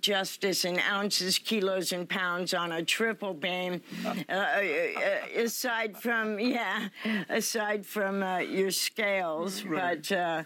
Justice 0.00 0.64
in 0.64 0.78
ounces, 0.80 1.38
kilos, 1.38 1.92
and 1.92 2.08
pounds 2.08 2.54
on 2.54 2.72
a 2.72 2.82
triple 2.82 3.34
beam. 3.34 3.82
Uh, 4.28 4.34
uh, 4.34 4.38
uh, 4.38 5.40
aside 5.42 5.96
from 5.96 6.38
yeah, 6.38 6.88
aside 7.28 7.84
from 7.84 8.22
uh, 8.22 8.38
your 8.38 8.70
scales, 8.70 9.62
Right. 9.64 10.02
but 10.08 10.16
uh, 10.16 10.42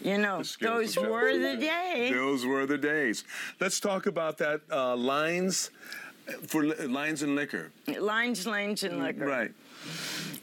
you 0.00 0.16
know 0.18 0.42
those 0.60 0.96
were 0.96 1.36
the 1.38 1.56
days. 1.56 2.12
Those 2.12 2.46
were 2.46 2.66
the 2.66 2.78
days. 2.78 3.24
Let's 3.60 3.78
talk 3.80 4.06
about 4.06 4.38
that 4.38 4.62
uh, 4.72 4.96
lines 4.96 5.70
for 6.48 6.64
lines 6.64 7.22
and 7.22 7.36
liquor. 7.36 7.70
Lines, 7.98 8.46
lanes, 8.46 8.82
and 8.82 9.02
liquor. 9.02 9.26
Right. 9.26 9.52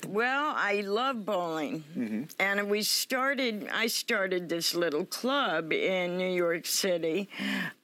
Well, 0.07 0.53
I 0.55 0.81
love 0.81 1.25
bowling, 1.25 2.27
and 2.37 2.69
we 2.69 2.83
started. 2.83 3.67
I 3.73 3.87
started 3.87 4.49
this 4.49 4.75
little 4.75 5.05
club 5.05 5.71
in 5.71 6.17
New 6.17 6.31
York 6.31 6.65
City 6.65 7.29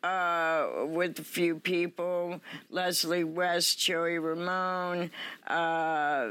uh, 0.04 0.68
with 0.86 1.18
a 1.20 1.24
few 1.24 1.56
people: 1.56 2.42
Leslie 2.70 3.24
West, 3.24 3.80
Joey 3.80 4.20
Ramone, 4.20 5.12
uh, 5.48 6.28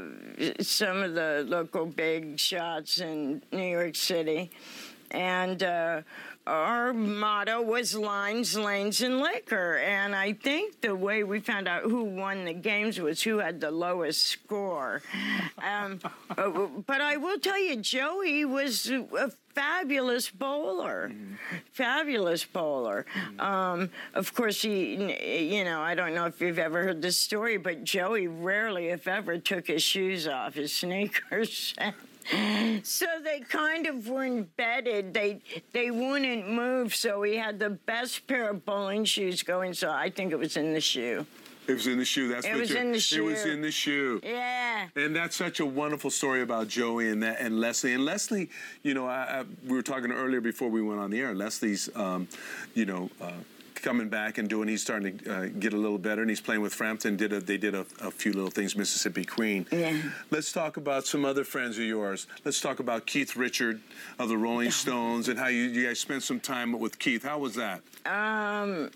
some 0.61 1.01
of 1.01 1.15
the 1.15 1.43
local 1.47 1.85
big 1.85 2.39
shots 2.39 2.99
in 2.99 3.41
New 3.51 3.69
York 3.69 3.95
City, 3.95 4.51
and. 5.11 5.63
Uh, 5.63 6.01
our 6.49 6.93
motto 6.93 7.61
was 7.61 7.95
lines, 7.95 8.57
lanes, 8.57 9.01
and 9.01 9.19
liquor. 9.19 9.77
And 9.77 10.15
I 10.15 10.33
think 10.33 10.81
the 10.81 10.95
way 10.95 11.23
we 11.23 11.39
found 11.39 11.67
out 11.67 11.83
who 11.83 12.03
won 12.03 12.45
the 12.45 12.53
games 12.53 12.99
was 12.99 13.21
who 13.21 13.37
had 13.37 13.61
the 13.61 13.69
lowest 13.69 14.25
score. 14.25 15.03
Um, 15.63 15.99
but 16.87 17.01
I 17.01 17.17
will 17.17 17.39
tell 17.39 17.59
you, 17.59 17.75
Joey 17.75 18.45
was 18.45 18.89
a 18.89 19.31
fabulous 19.53 20.29
bowler. 20.29 21.11
Fabulous 21.71 22.43
bowler. 22.45 23.05
Um, 23.37 23.91
of 24.15 24.33
course, 24.33 24.63
he, 24.63 25.53
you 25.55 25.63
know, 25.63 25.81
I 25.81 25.93
don't 25.93 26.15
know 26.15 26.25
if 26.25 26.41
you've 26.41 26.59
ever 26.59 26.83
heard 26.83 27.01
this 27.01 27.17
story, 27.17 27.57
but 27.57 27.83
Joey 27.83 28.27
rarely, 28.27 28.87
if 28.87 29.07
ever, 29.07 29.37
took 29.37 29.67
his 29.67 29.83
shoes 29.83 30.27
off, 30.27 30.55
his 30.55 30.73
sneakers. 30.73 31.75
So 32.83 33.05
they 33.23 33.39
kind 33.41 33.87
of 33.87 34.07
were 34.07 34.23
embedded. 34.25 35.13
They 35.13 35.41
they 35.73 35.91
wouldn't 35.91 36.49
move. 36.49 36.95
So 36.95 37.23
he 37.23 37.35
had 37.35 37.59
the 37.59 37.71
best 37.71 38.27
pair 38.27 38.49
of 38.51 38.65
bowling 38.65 39.05
shoes 39.05 39.43
going. 39.43 39.73
So 39.73 39.89
I 39.91 40.09
think 40.09 40.31
it 40.31 40.39
was 40.39 40.55
in 40.57 40.73
the 40.73 40.81
shoe. 40.81 41.25
It 41.67 41.73
was 41.73 41.85
in 41.87 41.99
the 41.99 42.05
shoe. 42.05 42.29
That's 42.29 42.45
It 42.47 42.51
what 42.53 42.61
was 42.61 42.71
in 42.71 42.91
the 42.91 42.97
It 42.97 43.21
was 43.23 43.43
shoe. 43.43 43.51
in 43.51 43.61
the 43.61 43.69
shoe. 43.71 44.19
Yeah. 44.23 44.87
And 44.95 45.15
that's 45.15 45.35
such 45.35 45.59
a 45.59 45.65
wonderful 45.65 46.09
story 46.09 46.41
about 46.41 46.67
Joey 46.67 47.09
and 47.09 47.21
that 47.21 47.39
and 47.39 47.59
Leslie. 47.59 47.93
And 47.93 48.05
Leslie, 48.05 48.49
you 48.81 48.95
know, 48.95 49.05
I, 49.07 49.41
I, 49.41 49.43
we 49.67 49.75
were 49.75 49.83
talking 49.83 50.11
earlier 50.11 50.41
before 50.41 50.69
we 50.69 50.81
went 50.81 50.99
on 50.99 51.11
the 51.11 51.19
air. 51.19 51.35
Leslie's, 51.35 51.89
um, 51.95 52.27
you 52.73 52.85
know. 52.85 53.09
Uh, 53.21 53.31
Coming 53.81 54.09
back 54.09 54.37
and 54.37 54.49
doing, 54.49 54.67
he's 54.67 54.81
starting 54.81 55.17
to 55.19 55.33
uh, 55.33 55.45
get 55.57 55.71
a 55.73 55.77
little 55.77 55.97
better, 55.97 56.21
and 56.21 56.29
he's 56.29 56.41
playing 56.41 56.61
with 56.61 56.73
Frampton. 56.73 57.15
Did 57.15 57.31
a, 57.31 57.39
they 57.39 57.57
did 57.57 57.73
a, 57.75 57.85
a 58.01 58.11
few 58.11 58.33
little 58.33 58.49
things, 58.51 58.75
Mississippi 58.75 59.23
Queen. 59.23 59.65
Yeah. 59.71 59.95
Let's 60.31 60.51
talk 60.51 60.75
about 60.75 61.05
some 61.05 61.23
other 61.23 61.45
friends 61.45 61.77
of 61.77 61.85
yours. 61.85 62.27
Let's 62.43 62.59
talk 62.59 62.79
about 62.79 63.05
Keith 63.05 63.37
Richard 63.37 63.79
of 64.19 64.27
the 64.27 64.37
Rolling 64.37 64.71
Stones 64.83 65.29
and 65.29 65.39
how 65.39 65.47
you, 65.47 65.63
you 65.63 65.87
guys 65.87 65.99
spent 65.99 66.23
some 66.23 66.41
time 66.41 66.77
with 66.77 66.99
Keith. 66.99 67.23
How 67.23 67.39
was 67.39 67.55
that? 67.55 67.81
Um, 68.05 68.89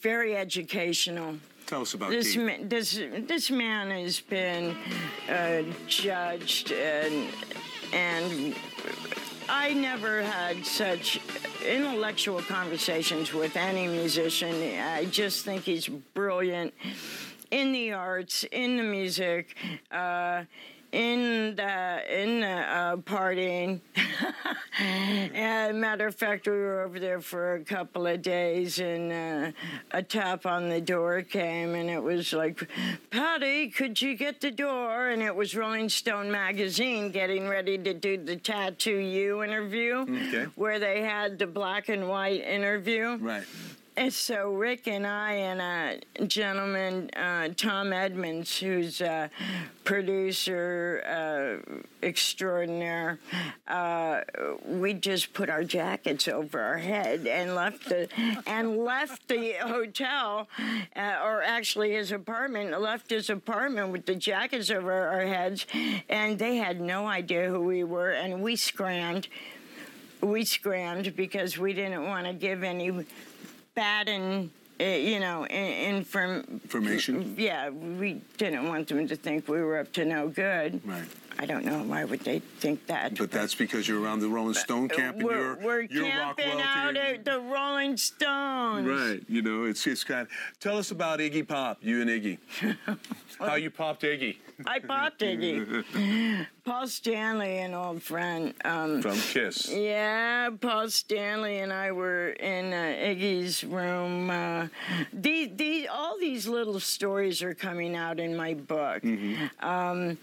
very 0.00 0.36
educational. 0.36 1.36
Tell 1.66 1.82
us 1.82 1.92
about 1.92 2.10
This 2.10 2.32
Keith. 2.34 2.42
ma- 2.42 2.66
this 2.68 3.00
this 3.26 3.50
man 3.50 3.90
has 3.90 4.20
been 4.20 4.74
uh, 5.28 5.62
judged 5.86 6.72
and 6.72 7.28
and 7.92 8.54
I 9.54 9.74
never 9.74 10.22
had 10.22 10.64
such 10.64 11.20
intellectual 11.62 12.40
conversations 12.40 13.34
with 13.34 13.54
any 13.54 13.86
musician. 13.86 14.54
I 14.80 15.04
just 15.04 15.44
think 15.44 15.64
he's 15.64 15.88
brilliant 15.88 16.72
in 17.50 17.72
the 17.72 17.92
arts, 17.92 18.44
in 18.44 18.78
the 18.78 18.82
music. 18.82 19.54
Uh, 19.90 20.44
in 20.92 21.56
the 21.56 22.22
in 22.22 22.40
the 22.40 22.46
uh, 22.46 22.96
partying. 22.98 23.80
and 24.78 25.80
matter 25.80 26.06
of 26.06 26.14
fact, 26.14 26.46
we 26.46 26.52
were 26.52 26.82
over 26.82 27.00
there 27.00 27.20
for 27.20 27.54
a 27.54 27.64
couple 27.64 28.06
of 28.06 28.22
days, 28.22 28.78
and 28.78 29.12
uh, 29.12 29.52
a 29.90 30.02
tap 30.02 30.46
on 30.46 30.68
the 30.68 30.80
door 30.80 31.22
came, 31.22 31.74
and 31.74 31.88
it 31.88 32.02
was 32.02 32.32
like, 32.32 32.68
"Patty, 33.10 33.68
could 33.70 34.00
you 34.00 34.14
get 34.14 34.40
the 34.40 34.50
door?" 34.50 35.08
And 35.08 35.22
it 35.22 35.34
was 35.34 35.54
Rolling 35.56 35.88
Stone 35.88 36.30
magazine 36.30 37.10
getting 37.10 37.48
ready 37.48 37.78
to 37.78 37.94
do 37.94 38.16
the 38.22 38.36
Tattoo 38.36 38.96
You 38.98 39.42
interview, 39.42 40.00
Okay. 40.02 40.46
where 40.54 40.78
they 40.78 41.02
had 41.02 41.38
the 41.38 41.46
black 41.46 41.88
and 41.88 42.08
white 42.08 42.42
interview. 42.42 43.16
Right. 43.16 43.44
So 44.08 44.52
Rick 44.52 44.88
and 44.88 45.06
I 45.06 45.32
and 45.32 46.00
a 46.20 46.26
gentleman, 46.26 47.10
uh, 47.10 47.50
Tom 47.54 47.92
Edmonds, 47.92 48.58
who's 48.58 49.02
a 49.02 49.30
producer 49.84 51.02
uh, 51.06 51.82
extraordinaire, 52.02 53.18
uh, 53.68 54.22
we 54.64 54.94
just 54.94 55.34
put 55.34 55.50
our 55.50 55.62
jackets 55.62 56.26
over 56.26 56.58
our 56.58 56.78
head 56.78 57.26
and 57.26 57.54
left 57.54 57.86
the 57.90 58.08
and 58.46 58.78
left 58.78 59.28
the 59.28 59.52
hotel, 59.60 60.48
uh, 60.96 61.20
or 61.22 61.42
actually 61.42 61.92
his 61.92 62.12
apartment, 62.12 62.80
left 62.80 63.10
his 63.10 63.28
apartment 63.28 63.92
with 63.92 64.06
the 64.06 64.14
jackets 64.14 64.70
over 64.70 64.90
our 64.90 65.26
heads, 65.26 65.66
and 66.08 66.38
they 66.38 66.56
had 66.56 66.80
no 66.80 67.06
idea 67.06 67.48
who 67.50 67.60
we 67.60 67.84
were, 67.84 68.12
and 68.12 68.42
we 68.42 68.56
scrammed. 68.56 69.28
We 70.22 70.44
scrammed 70.44 71.16
because 71.16 71.58
we 71.58 71.72
didn't 71.72 72.04
want 72.04 72.28
to 72.28 72.32
give 72.32 72.62
any 72.62 73.04
bad 73.74 74.08
and 74.08 74.50
uh, 74.80 74.84
you 74.84 75.20
know 75.20 75.46
in, 75.46 75.96
inform 75.96 76.60
Information? 76.64 77.34
Yeah, 77.38 77.70
we 77.70 78.20
didn't 78.36 78.68
want 78.68 78.88
them 78.88 79.06
to 79.08 79.16
think 79.16 79.48
we 79.48 79.60
were 79.62 79.78
up 79.78 79.92
to 79.94 80.04
no 80.04 80.28
good. 80.28 80.80
Right. 80.86 81.04
I 81.38 81.46
don't 81.46 81.64
know 81.64 81.82
why 81.82 82.04
would 82.04 82.20
they 82.20 82.38
think 82.38 82.86
that. 82.86 83.16
But 83.16 83.30
that's 83.30 83.54
because 83.54 83.88
you're 83.88 84.00
around 84.00 84.20
the 84.20 84.28
Rolling 84.28 84.54
Stone 84.54 84.88
camp 84.88 85.16
and 85.16 85.24
we're, 85.24 85.36
you're, 85.36 85.56
we're 85.56 85.80
you're 85.82 86.04
camping 86.04 86.60
out 86.60 86.96
at 86.96 87.24
the 87.24 87.40
Rolling 87.40 87.96
Stones. 87.96 88.86
Right, 88.86 89.22
you 89.28 89.42
know, 89.42 89.64
it's 89.64 89.86
it's 89.86 90.04
kind. 90.04 90.22
Of, 90.22 90.28
Tell 90.60 90.78
us 90.78 90.90
about 90.90 91.18
Iggy 91.18 91.46
Pop, 91.46 91.78
you 91.80 92.00
and 92.00 92.10
Iggy. 92.10 92.38
How 93.38 93.56
you 93.56 93.70
popped 93.70 94.02
Iggy 94.02 94.36
I 94.66 94.78
popped 94.78 95.20
Iggy. 95.20 96.46
Paul 96.64 96.86
Stanley, 96.86 97.58
an 97.58 97.74
old 97.74 98.02
friend. 98.02 98.54
Um, 98.64 99.02
from 99.02 99.18
Kiss. 99.18 99.68
Yeah, 99.70 100.50
Paul 100.60 100.90
Stanley 100.90 101.58
and 101.58 101.72
I 101.72 101.92
were 101.92 102.30
in 102.30 102.72
uh, 102.72 102.76
Iggy's 102.76 103.64
room. 103.64 104.30
Uh, 104.30 104.68
these, 105.12 105.50
these, 105.56 105.86
all 105.90 106.18
these 106.18 106.46
little 106.46 106.80
stories 106.80 107.42
are 107.42 107.54
coming 107.54 107.96
out 107.96 108.20
in 108.20 108.36
my 108.36 108.54
book. 108.54 109.02
Um, 109.60 110.18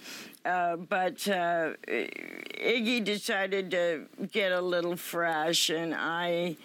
uh, 0.46 0.78
but 0.78 1.28
uh, 1.28 1.74
Iggy 1.88 3.04
decided 3.04 3.72
to 3.72 4.06
get 4.32 4.52
a 4.52 4.62
little 4.62 4.96
fresh, 4.96 5.70
and 5.70 5.94
I 5.94 6.56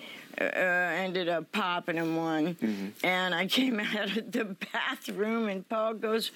uh, 0.41 0.45
ended 0.45 1.29
up 1.29 1.51
popping 1.53 1.97
him 1.97 2.17
one. 2.17 2.93
And 3.03 3.35
I 3.35 3.47
came 3.47 3.81
out 3.97 4.17
of 4.17 4.33
the 4.33 4.57
bathroom, 4.73 5.49
and 5.49 5.69
Paul 5.69 5.95
goes, 5.95 6.31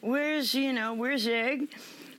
"Where's 0.00 0.54
you 0.54 0.72
know 0.72 0.94
where's 0.94 1.26
Ig?" 1.26 1.68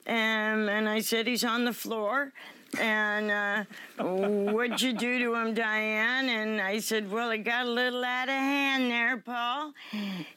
And 0.05 0.69
and 0.69 0.87
I 0.87 1.01
said 1.01 1.27
he's 1.27 1.43
on 1.43 1.65
the 1.65 1.73
floor. 1.73 2.31
And 2.79 3.31
uh, 3.31 3.63
what'd 4.03 4.81
you 4.81 4.93
do 4.93 5.19
to 5.19 5.33
him, 5.35 5.53
Diane? 5.53 6.27
And 6.27 6.59
I 6.59 6.79
said, 6.79 7.09
well, 7.09 7.31
it 7.31 7.39
got 7.39 7.65
a 7.65 7.69
little 7.69 8.03
out 8.03 8.27
of 8.27 8.33
hand 8.35 8.91
there, 8.91 9.17
Paul. 9.17 9.73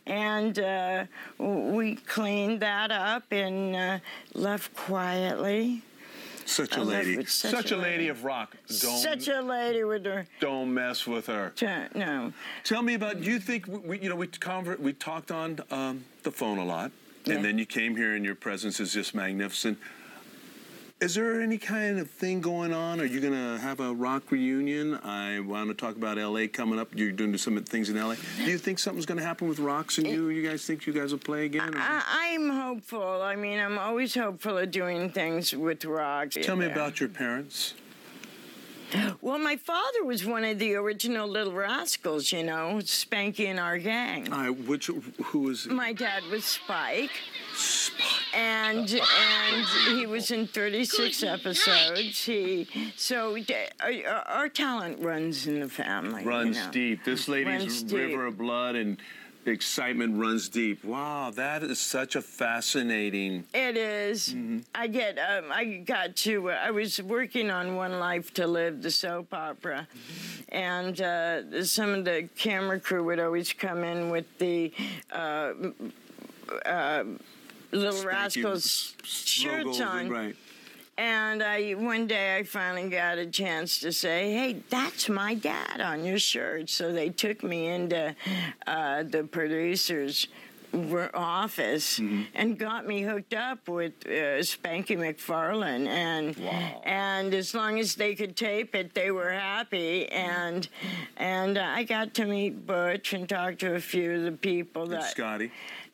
And 0.07 0.59
uh, 0.59 1.05
we 1.39 1.97
cleaned 1.97 2.61
that 2.61 2.91
up 2.93 3.25
and 3.33 3.75
uh, 3.75 3.99
left 4.35 4.75
quietly. 4.77 5.83
Such 6.47 6.79
I 6.79 6.81
a 6.81 6.85
love 6.85 6.89
lady. 6.89 7.15
it. 7.21 7.29
Such, 7.29 7.73
a 7.73 7.77
lady 7.77 8.09
of 8.09 8.25
rock. 8.25 8.57
Don't 8.69 8.99
Such 8.99 9.29
a 9.29 9.43
lady 9.43 9.85
with 9.85 10.05
her. 10.07 10.27
don't 10.41 10.73
mess 10.73 11.07
with 11.07 11.27
her. 11.27 11.53
T- 11.57 11.67
no. 11.95 12.33
Tell 12.65 12.83
me 12.83 12.95
about. 12.95 13.21
Do 13.21 13.31
you 13.31 13.39
think 13.39 13.67
we, 13.67 13.99
you 13.99 14.09
know, 14.09 14.17
we 14.17 14.29
convert, 14.29 14.81
we 14.81 14.95
talked 14.95 15.31
on 15.31 15.59
um, 15.71 16.05
the 16.23 16.31
phone 16.31 16.57
a 16.57 16.65
lot, 16.65 16.91
Yeah. 17.27 17.35
and 17.35 17.45
then 17.45 17.59
you 17.59 17.67
came 17.67 17.95
here, 17.97 18.15
and 18.15 18.25
your 18.25 18.35
presence 18.35 18.81
is 18.81 18.95
just 18.95 19.15
magnificent. 19.15 19.77
Is 21.01 21.15
there 21.15 21.41
any 21.41 21.59
kind 21.59 22.01
of 22.01 22.11
thing 22.11 22.41
going 22.41 22.73
on? 22.73 23.01
Are 23.01 23.05
you 23.05 23.21
gonna 23.21 23.57
have 23.61 23.79
a 23.79 23.95
rock 23.95 24.33
reunion? 24.33 24.99
I 25.05 25.39
want 25.39 25.69
to 25.69 25.75
talk 25.75 25.95
about 25.95 26.19
LA 26.19 26.49
coming 26.49 26.77
up. 26.81 26.89
You're 26.93 27.13
doing 27.13 27.37
some 27.39 27.63
things 27.63 27.89
in 27.89 27.97
LA. 27.97 28.17
Do 28.39 28.51
you 28.51 28.59
think 28.59 28.81
something's 28.81 29.07
gonna 29.07 29.23
happen 29.23 29.47
with 29.47 29.61
rocks 29.61 29.99
and 29.99 30.09
you? 30.09 30.29
You 30.31 30.49
guys 30.49 30.67
think 30.67 30.87
you 30.87 30.93
guys 30.93 31.13
will 31.13 31.21
play 31.21 31.45
again? 31.45 31.73
or- 31.73 31.79
I, 31.79 32.03
I'm 32.35 32.51
hopeful. 32.51 33.23
I 33.23 33.37
mean, 33.37 33.61
I'm 33.61 33.79
always 33.79 34.13
hopeful 34.15 34.59
of 34.59 34.73
doing 34.73 35.11
things 35.11 35.55
with 35.55 35.85
rocks. 35.85 36.37
Tell 36.43 36.57
me 36.57 36.67
about 36.67 36.99
your 36.99 37.09
parents. 37.09 37.75
Well, 39.21 39.39
my 39.39 39.57
father 39.57 40.03
was 40.03 40.25
one 40.25 40.45
of 40.45 40.59
the 40.59 40.75
original 40.75 41.29
Little 41.29 41.53
Rascals, 41.53 42.33
you 42.33 42.43
know, 42.43 42.79
Spanky 42.83 43.47
and 43.47 43.61
our 43.61 43.77
gang. 43.79 44.33
I 44.33 44.49
which 44.51 44.87
who 45.27 45.51
is 45.51 45.67
My 45.67 45.93
dad 45.93 46.23
was 46.31 46.45
Spike, 46.47 47.11
and 48.35 48.91
and 48.91 49.67
he 49.89 50.07
was 50.07 50.31
in 50.31 50.47
36 50.47 51.23
episodes. 51.23 52.25
He 52.25 52.69
so 52.97 53.37
uh, 53.37 54.23
our 54.27 54.49
talent 54.49 55.01
runs 55.01 55.47
in 55.47 55.61
the 55.61 55.69
family. 55.69 56.23
you 56.23 56.29
runs 56.29 56.57
know. 56.57 56.71
deep. 56.71 57.05
This 57.05 57.29
lady's 57.29 57.47
Runs 57.47 57.83
deep. 57.83 57.99
river 57.99 58.27
of 58.27 58.39
blood 58.39 58.75
and 58.77 58.99
excitement 59.47 60.19
runs 60.19 60.49
deep. 60.49 60.85
Wow, 60.85 61.31
that 61.35 61.63
is 61.63 61.79
such 61.81 62.17
a 62.17 62.23
fascinating. 62.23 63.45
It 63.55 63.77
is. 63.77 64.35
I 64.75 64.87
get. 64.89 65.19
Um, 65.19 65.51
I 65.51 65.65
got 65.65 66.17
to. 66.17 66.51
Uh, 66.51 66.59
I 66.63 66.71
was 66.71 67.01
working 67.03 67.51
on 67.51 67.75
One 67.77 67.99
Life 67.99 68.35
to 68.35 68.47
Live, 68.47 68.83
the 68.83 68.91
soap 68.91 69.33
opera, 69.33 69.89
and 70.51 71.01
uh, 71.01 71.65
some 71.65 71.91
of 71.91 72.05
the 72.05 72.29
camera 72.37 72.79
crew 72.79 73.05
would 73.05 73.21
always 73.21 73.53
come 73.53 73.85
in 73.85 74.11
with 74.11 74.27
the. 74.39 74.73
Uh, 75.11 75.53
uh, 76.65 77.05
Little 77.71 78.05
Rascals 78.05 78.95
shirts 79.05 79.81
on, 79.81 80.09
Right. 80.09 80.37
and 80.97 81.43
I 81.43 81.73
one 81.73 82.07
day 82.07 82.37
I 82.37 82.43
finally 82.45 82.89
got 82.89 83.19
a 83.19 83.27
chance 83.27 83.79
to 83.81 83.93
say, 83.93 84.33
"Hey, 84.33 84.63
that's 84.71 85.09
my 85.09 85.35
dad 85.35 85.81
on 85.81 86.05
your 86.05 86.19
shirt." 86.19 86.71
So 86.71 86.93
they 86.93 87.11
took 87.11 87.43
me 87.43 87.67
into 87.67 88.15
uh, 88.67 89.03
the 89.03 89.25
producer's 89.25 90.29
office 91.15 91.99
Mm-hmm. 91.99 92.23
and 92.35 92.59
got 92.59 92.87
me 92.87 93.01
hooked 93.03 93.33
up 93.35 93.69
with 93.69 93.93
uh, 94.07 94.41
Spanky 94.43 94.97
McFarland, 94.99 95.87
and 95.87 96.37
and 96.85 97.33
as 97.35 97.55
long 97.55 97.79
as 97.79 97.95
they 97.95 98.15
could 98.15 98.37
tape 98.37 98.75
it, 98.75 98.95
they 98.95 99.11
were 99.11 99.31
happy. 99.31 100.09
And 100.09 100.69
and 101.17 101.59
I 101.59 101.85
got 101.85 102.15
to 102.15 102.25
meet 102.27 102.67
Butch 102.67 103.13
and 103.13 103.29
talk 103.29 103.59
to 103.59 103.75
a 103.75 103.81
few 103.81 104.13
of 104.13 104.23
the 104.25 104.33
people 104.33 104.83
And 104.85 104.93
that 104.93 105.11
Scotty. 105.11 105.51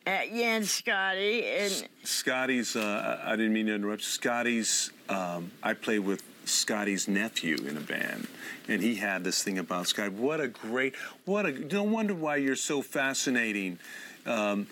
Uh, 0.07 0.21
yeah, 0.31 0.57
and 0.57 0.67
Scotty 0.67 1.45
and. 1.45 1.89
Scotty's. 2.03 2.77
Uh, 2.77 3.21
I 3.25 3.33
I 3.33 3.37
didn't 3.37 3.53
mean 3.53 3.67
to 3.67 3.75
interrupt. 3.75 4.03
Scotty's. 4.03 4.91
Um, 5.09 5.51
I 5.63 5.75
played 5.75 6.01
with 6.01 6.23
Scotty's 6.45 7.09
nephew 7.09 7.57
in 7.67 7.77
a 7.77 7.81
band, 7.81 8.27
and 8.69 8.83
he 8.83 8.97
had 8.97 9.25
this 9.25 9.43
thing 9.43 9.59
about 9.59 9.87
Scotty. 9.89 10.11
What 10.11 10.41
a 10.41 10.49
great. 10.49 10.95
What 11.25 11.47
a. 11.47 11.53
No 11.53 11.83
wonder 11.83 12.15
why 12.15 12.37
you're 12.37 12.57
so 12.57 12.83
fascinating. 12.83 13.79
Um, 14.27 14.67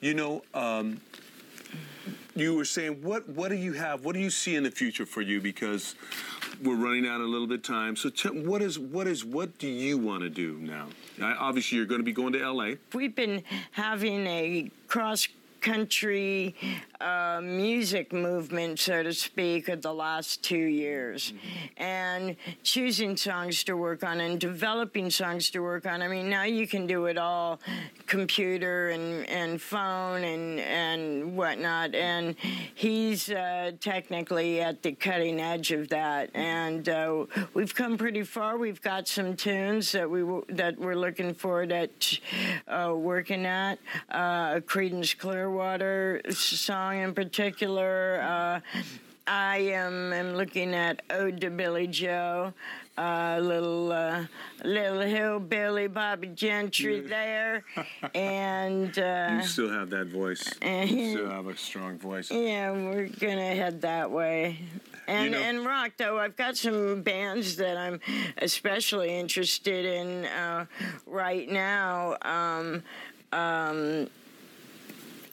you 0.00 0.14
know. 0.14 0.42
Um, 0.54 1.00
you 2.36 2.54
were 2.54 2.64
saying 2.64 3.02
what 3.02 3.28
what 3.28 3.48
do 3.48 3.56
you 3.56 3.72
have 3.72 4.04
what 4.04 4.14
do 4.14 4.20
you 4.20 4.30
see 4.30 4.54
in 4.54 4.62
the 4.62 4.70
future 4.70 5.06
for 5.06 5.22
you? 5.22 5.40
Because 5.40 5.94
we're 6.62 6.76
running 6.76 7.06
out 7.06 7.20
a 7.20 7.24
little 7.24 7.46
bit 7.46 7.58
of 7.58 7.62
time. 7.62 7.96
So 7.96 8.10
tell, 8.10 8.32
what 8.32 8.62
is 8.62 8.78
what 8.78 9.06
is 9.06 9.24
what 9.24 9.58
do 9.58 9.68
you 9.68 9.98
want 9.98 10.22
to 10.22 10.30
do 10.30 10.58
now? 10.60 10.88
I, 11.20 11.32
obviously 11.32 11.78
you're 11.78 11.86
going 11.86 12.00
to 12.00 12.04
be 12.04 12.12
going 12.12 12.32
to 12.34 12.52
la 12.52 12.72
We've 12.94 13.14
been 13.14 13.42
having 13.72 14.26
a 14.26 14.70
cross 14.86 15.28
country 15.60 16.54
uh, 17.00 17.40
music 17.42 18.12
movement, 18.12 18.78
so 18.78 19.02
to 19.02 19.12
speak, 19.12 19.68
of 19.68 19.82
the 19.82 19.92
last 19.92 20.42
two 20.42 20.56
years. 20.56 21.32
And 21.76 22.36
choosing 22.62 23.16
songs 23.16 23.64
to 23.64 23.76
work 23.76 24.02
on 24.04 24.20
and 24.20 24.40
developing 24.40 25.10
songs 25.10 25.50
to 25.50 25.60
work 25.60 25.86
on. 25.86 26.02
I 26.02 26.08
mean, 26.08 26.30
now 26.30 26.44
you 26.44 26.66
can 26.66 26.86
do 26.86 27.06
it 27.06 27.18
all 27.18 27.60
computer 28.06 28.90
and, 28.90 29.28
and 29.28 29.60
phone 29.60 30.24
and, 30.24 30.60
and 30.60 31.36
whatnot. 31.36 31.94
And 31.94 32.36
he's 32.74 33.30
uh, 33.30 33.72
technically 33.80 34.60
at 34.60 34.82
the 34.82 34.92
cutting 34.92 35.40
edge 35.40 35.72
of 35.72 35.88
that. 35.88 36.30
And 36.34 36.88
uh, 36.88 37.26
we've 37.54 37.74
come 37.74 37.98
pretty 37.98 38.22
far. 38.22 38.56
We've 38.56 38.80
got 38.80 39.08
some 39.08 39.36
tunes 39.36 39.92
that, 39.92 40.08
we, 40.10 40.20
w- 40.20 40.44
that 40.50 40.78
we're 40.78 40.94
looking 40.94 41.34
forward 41.34 41.72
at 41.72 42.18
uh, 42.68 42.94
working 42.96 43.44
at. 43.46 43.78
Uh, 44.10 44.54
a 44.56 44.60
Creedence 44.60 45.16
Clearwater 45.16 46.20
s- 46.24 46.36
song 46.86 47.02
in 47.02 47.14
particular. 47.14 48.20
Uh, 48.22 48.80
I 49.26 49.58
am, 49.58 50.12
am 50.12 50.34
looking 50.34 50.72
at 50.72 51.02
Ode 51.10 51.40
to 51.40 51.50
Billie 51.50 51.88
Joe. 51.88 52.52
Uh, 52.96 53.38
little 53.42 53.92
uh, 53.92 54.24
little 54.64 55.00
hillbilly 55.02 55.86
Bobbie 55.86 56.28
Gentry 56.28 57.00
there, 57.00 57.62
and 58.14 58.98
uh, 58.98 59.38
you 59.42 59.46
still 59.46 59.68
have 59.68 59.90
that 59.90 60.06
voice 60.06 60.50
And, 60.62 60.88
you 60.88 61.10
still 61.10 61.28
have 61.28 61.46
a 61.46 61.56
strong 61.58 61.98
voice 61.98 62.30
yeah, 62.30 62.70
we're 62.70 63.08
gonna 63.08 63.54
head 63.54 63.82
that 63.82 64.10
way. 64.10 64.60
And 65.06 65.32
know- 65.32 65.38
and 65.38 65.66
rock 65.66 65.92
though, 65.98 66.18
I've 66.18 66.36
got 66.36 66.56
some 66.56 67.02
bands 67.02 67.56
that 67.56 67.76
I'm 67.76 68.00
especially 68.38 69.14
interested 69.14 69.84
in 69.84 70.24
uh, 70.24 70.64
right 71.06 71.50
now. 71.50 72.16
Um, 72.22 72.82
um, 73.30 74.08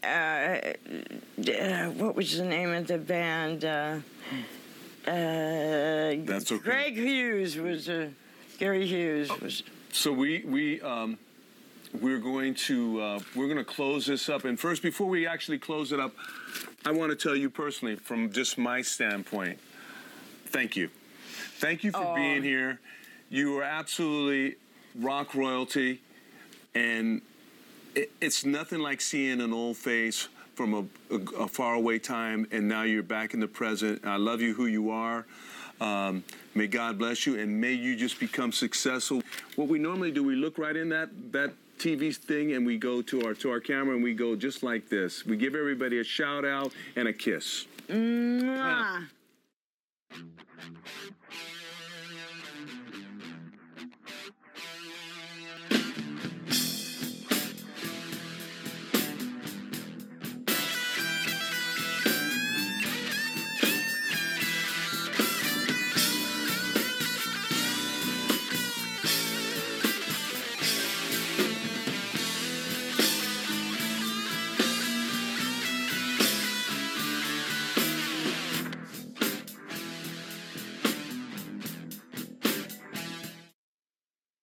uh, 0.03 0.73
uh, 1.51 1.89
what 1.91 2.15
was 2.15 2.37
the 2.37 2.45
name 2.45 2.71
of 2.71 2.87
the 2.87 2.97
band? 2.97 3.65
Uh, 3.65 3.99
uh, 5.07 5.11
That's 6.25 6.51
okay. 6.51 6.63
Greg 6.63 6.95
Hughes 6.95 7.57
was 7.57 7.89
a. 7.89 8.11
Gary 8.57 8.85
Hughes 8.85 9.29
was. 9.41 9.63
So 9.91 10.11
we 10.11 10.43
we 10.45 10.81
um, 10.81 11.17
we're 11.99 12.19
going 12.19 12.53
to 12.55 13.01
uh, 13.01 13.19
we're 13.35 13.47
going 13.47 13.57
to 13.57 13.63
close 13.63 14.05
this 14.05 14.29
up. 14.29 14.45
And 14.45 14.59
first, 14.59 14.81
before 14.81 15.07
we 15.07 15.27
actually 15.27 15.59
close 15.59 15.91
it 15.91 15.99
up, 15.99 16.13
I 16.85 16.91
want 16.91 17.11
to 17.11 17.15
tell 17.15 17.35
you 17.35 17.49
personally, 17.49 17.95
from 17.95 18.31
just 18.31 18.57
my 18.57 18.81
standpoint, 18.81 19.59
thank 20.47 20.75
you, 20.75 20.89
thank 21.57 21.83
you 21.83 21.91
for 21.91 22.15
being 22.15 22.43
here. 22.43 22.79
You 23.29 23.57
are 23.59 23.63
absolutely 23.63 24.57
rock 24.95 25.33
royalty, 25.33 26.01
and 26.75 27.21
it, 27.95 28.11
it's 28.21 28.45
nothing 28.45 28.79
like 28.79 29.01
seeing 29.01 29.41
an 29.41 29.53
old 29.53 29.77
face 29.77 30.27
from 30.55 30.73
a, 30.73 31.13
a, 31.13 31.43
a 31.43 31.47
faraway 31.47 31.99
time, 31.99 32.47
and 32.51 32.67
now 32.67 32.83
you're 32.83 33.03
back 33.03 33.33
in 33.33 33.39
the 33.39 33.47
present. 33.47 34.05
I 34.05 34.17
love 34.17 34.41
you 34.41 34.53
who 34.53 34.67
you 34.67 34.91
are. 34.91 35.25
Um, 35.81 36.23
may 36.53 36.67
God 36.67 36.97
bless 36.97 37.25
you, 37.25 37.39
and 37.39 37.59
may 37.59 37.73
you 37.73 37.95
just 37.95 38.19
become 38.19 38.51
successful. 38.51 39.23
What 39.55 39.67
we 39.67 39.79
normally 39.79 40.11
do, 40.11 40.23
we 40.23 40.35
look 40.35 40.57
right 40.57 40.75
in 40.75 40.89
that 40.89 41.09
that 41.31 41.53
TV 41.79 42.15
thing, 42.15 42.53
and 42.53 42.65
we 42.65 42.77
go 42.77 43.01
to 43.01 43.25
our 43.25 43.33
to 43.35 43.49
our 43.49 43.59
camera, 43.59 43.95
and 43.95 44.03
we 44.03 44.13
go 44.13 44.35
just 44.35 44.63
like 44.63 44.89
this. 44.89 45.25
We 45.25 45.35
give 45.35 45.55
everybody 45.55 45.99
a 45.99 46.03
shout 46.03 46.45
out 46.45 46.71
and 46.95 47.07
a 47.07 47.13
kiss. 47.13 47.65
Mwah. 47.89 49.07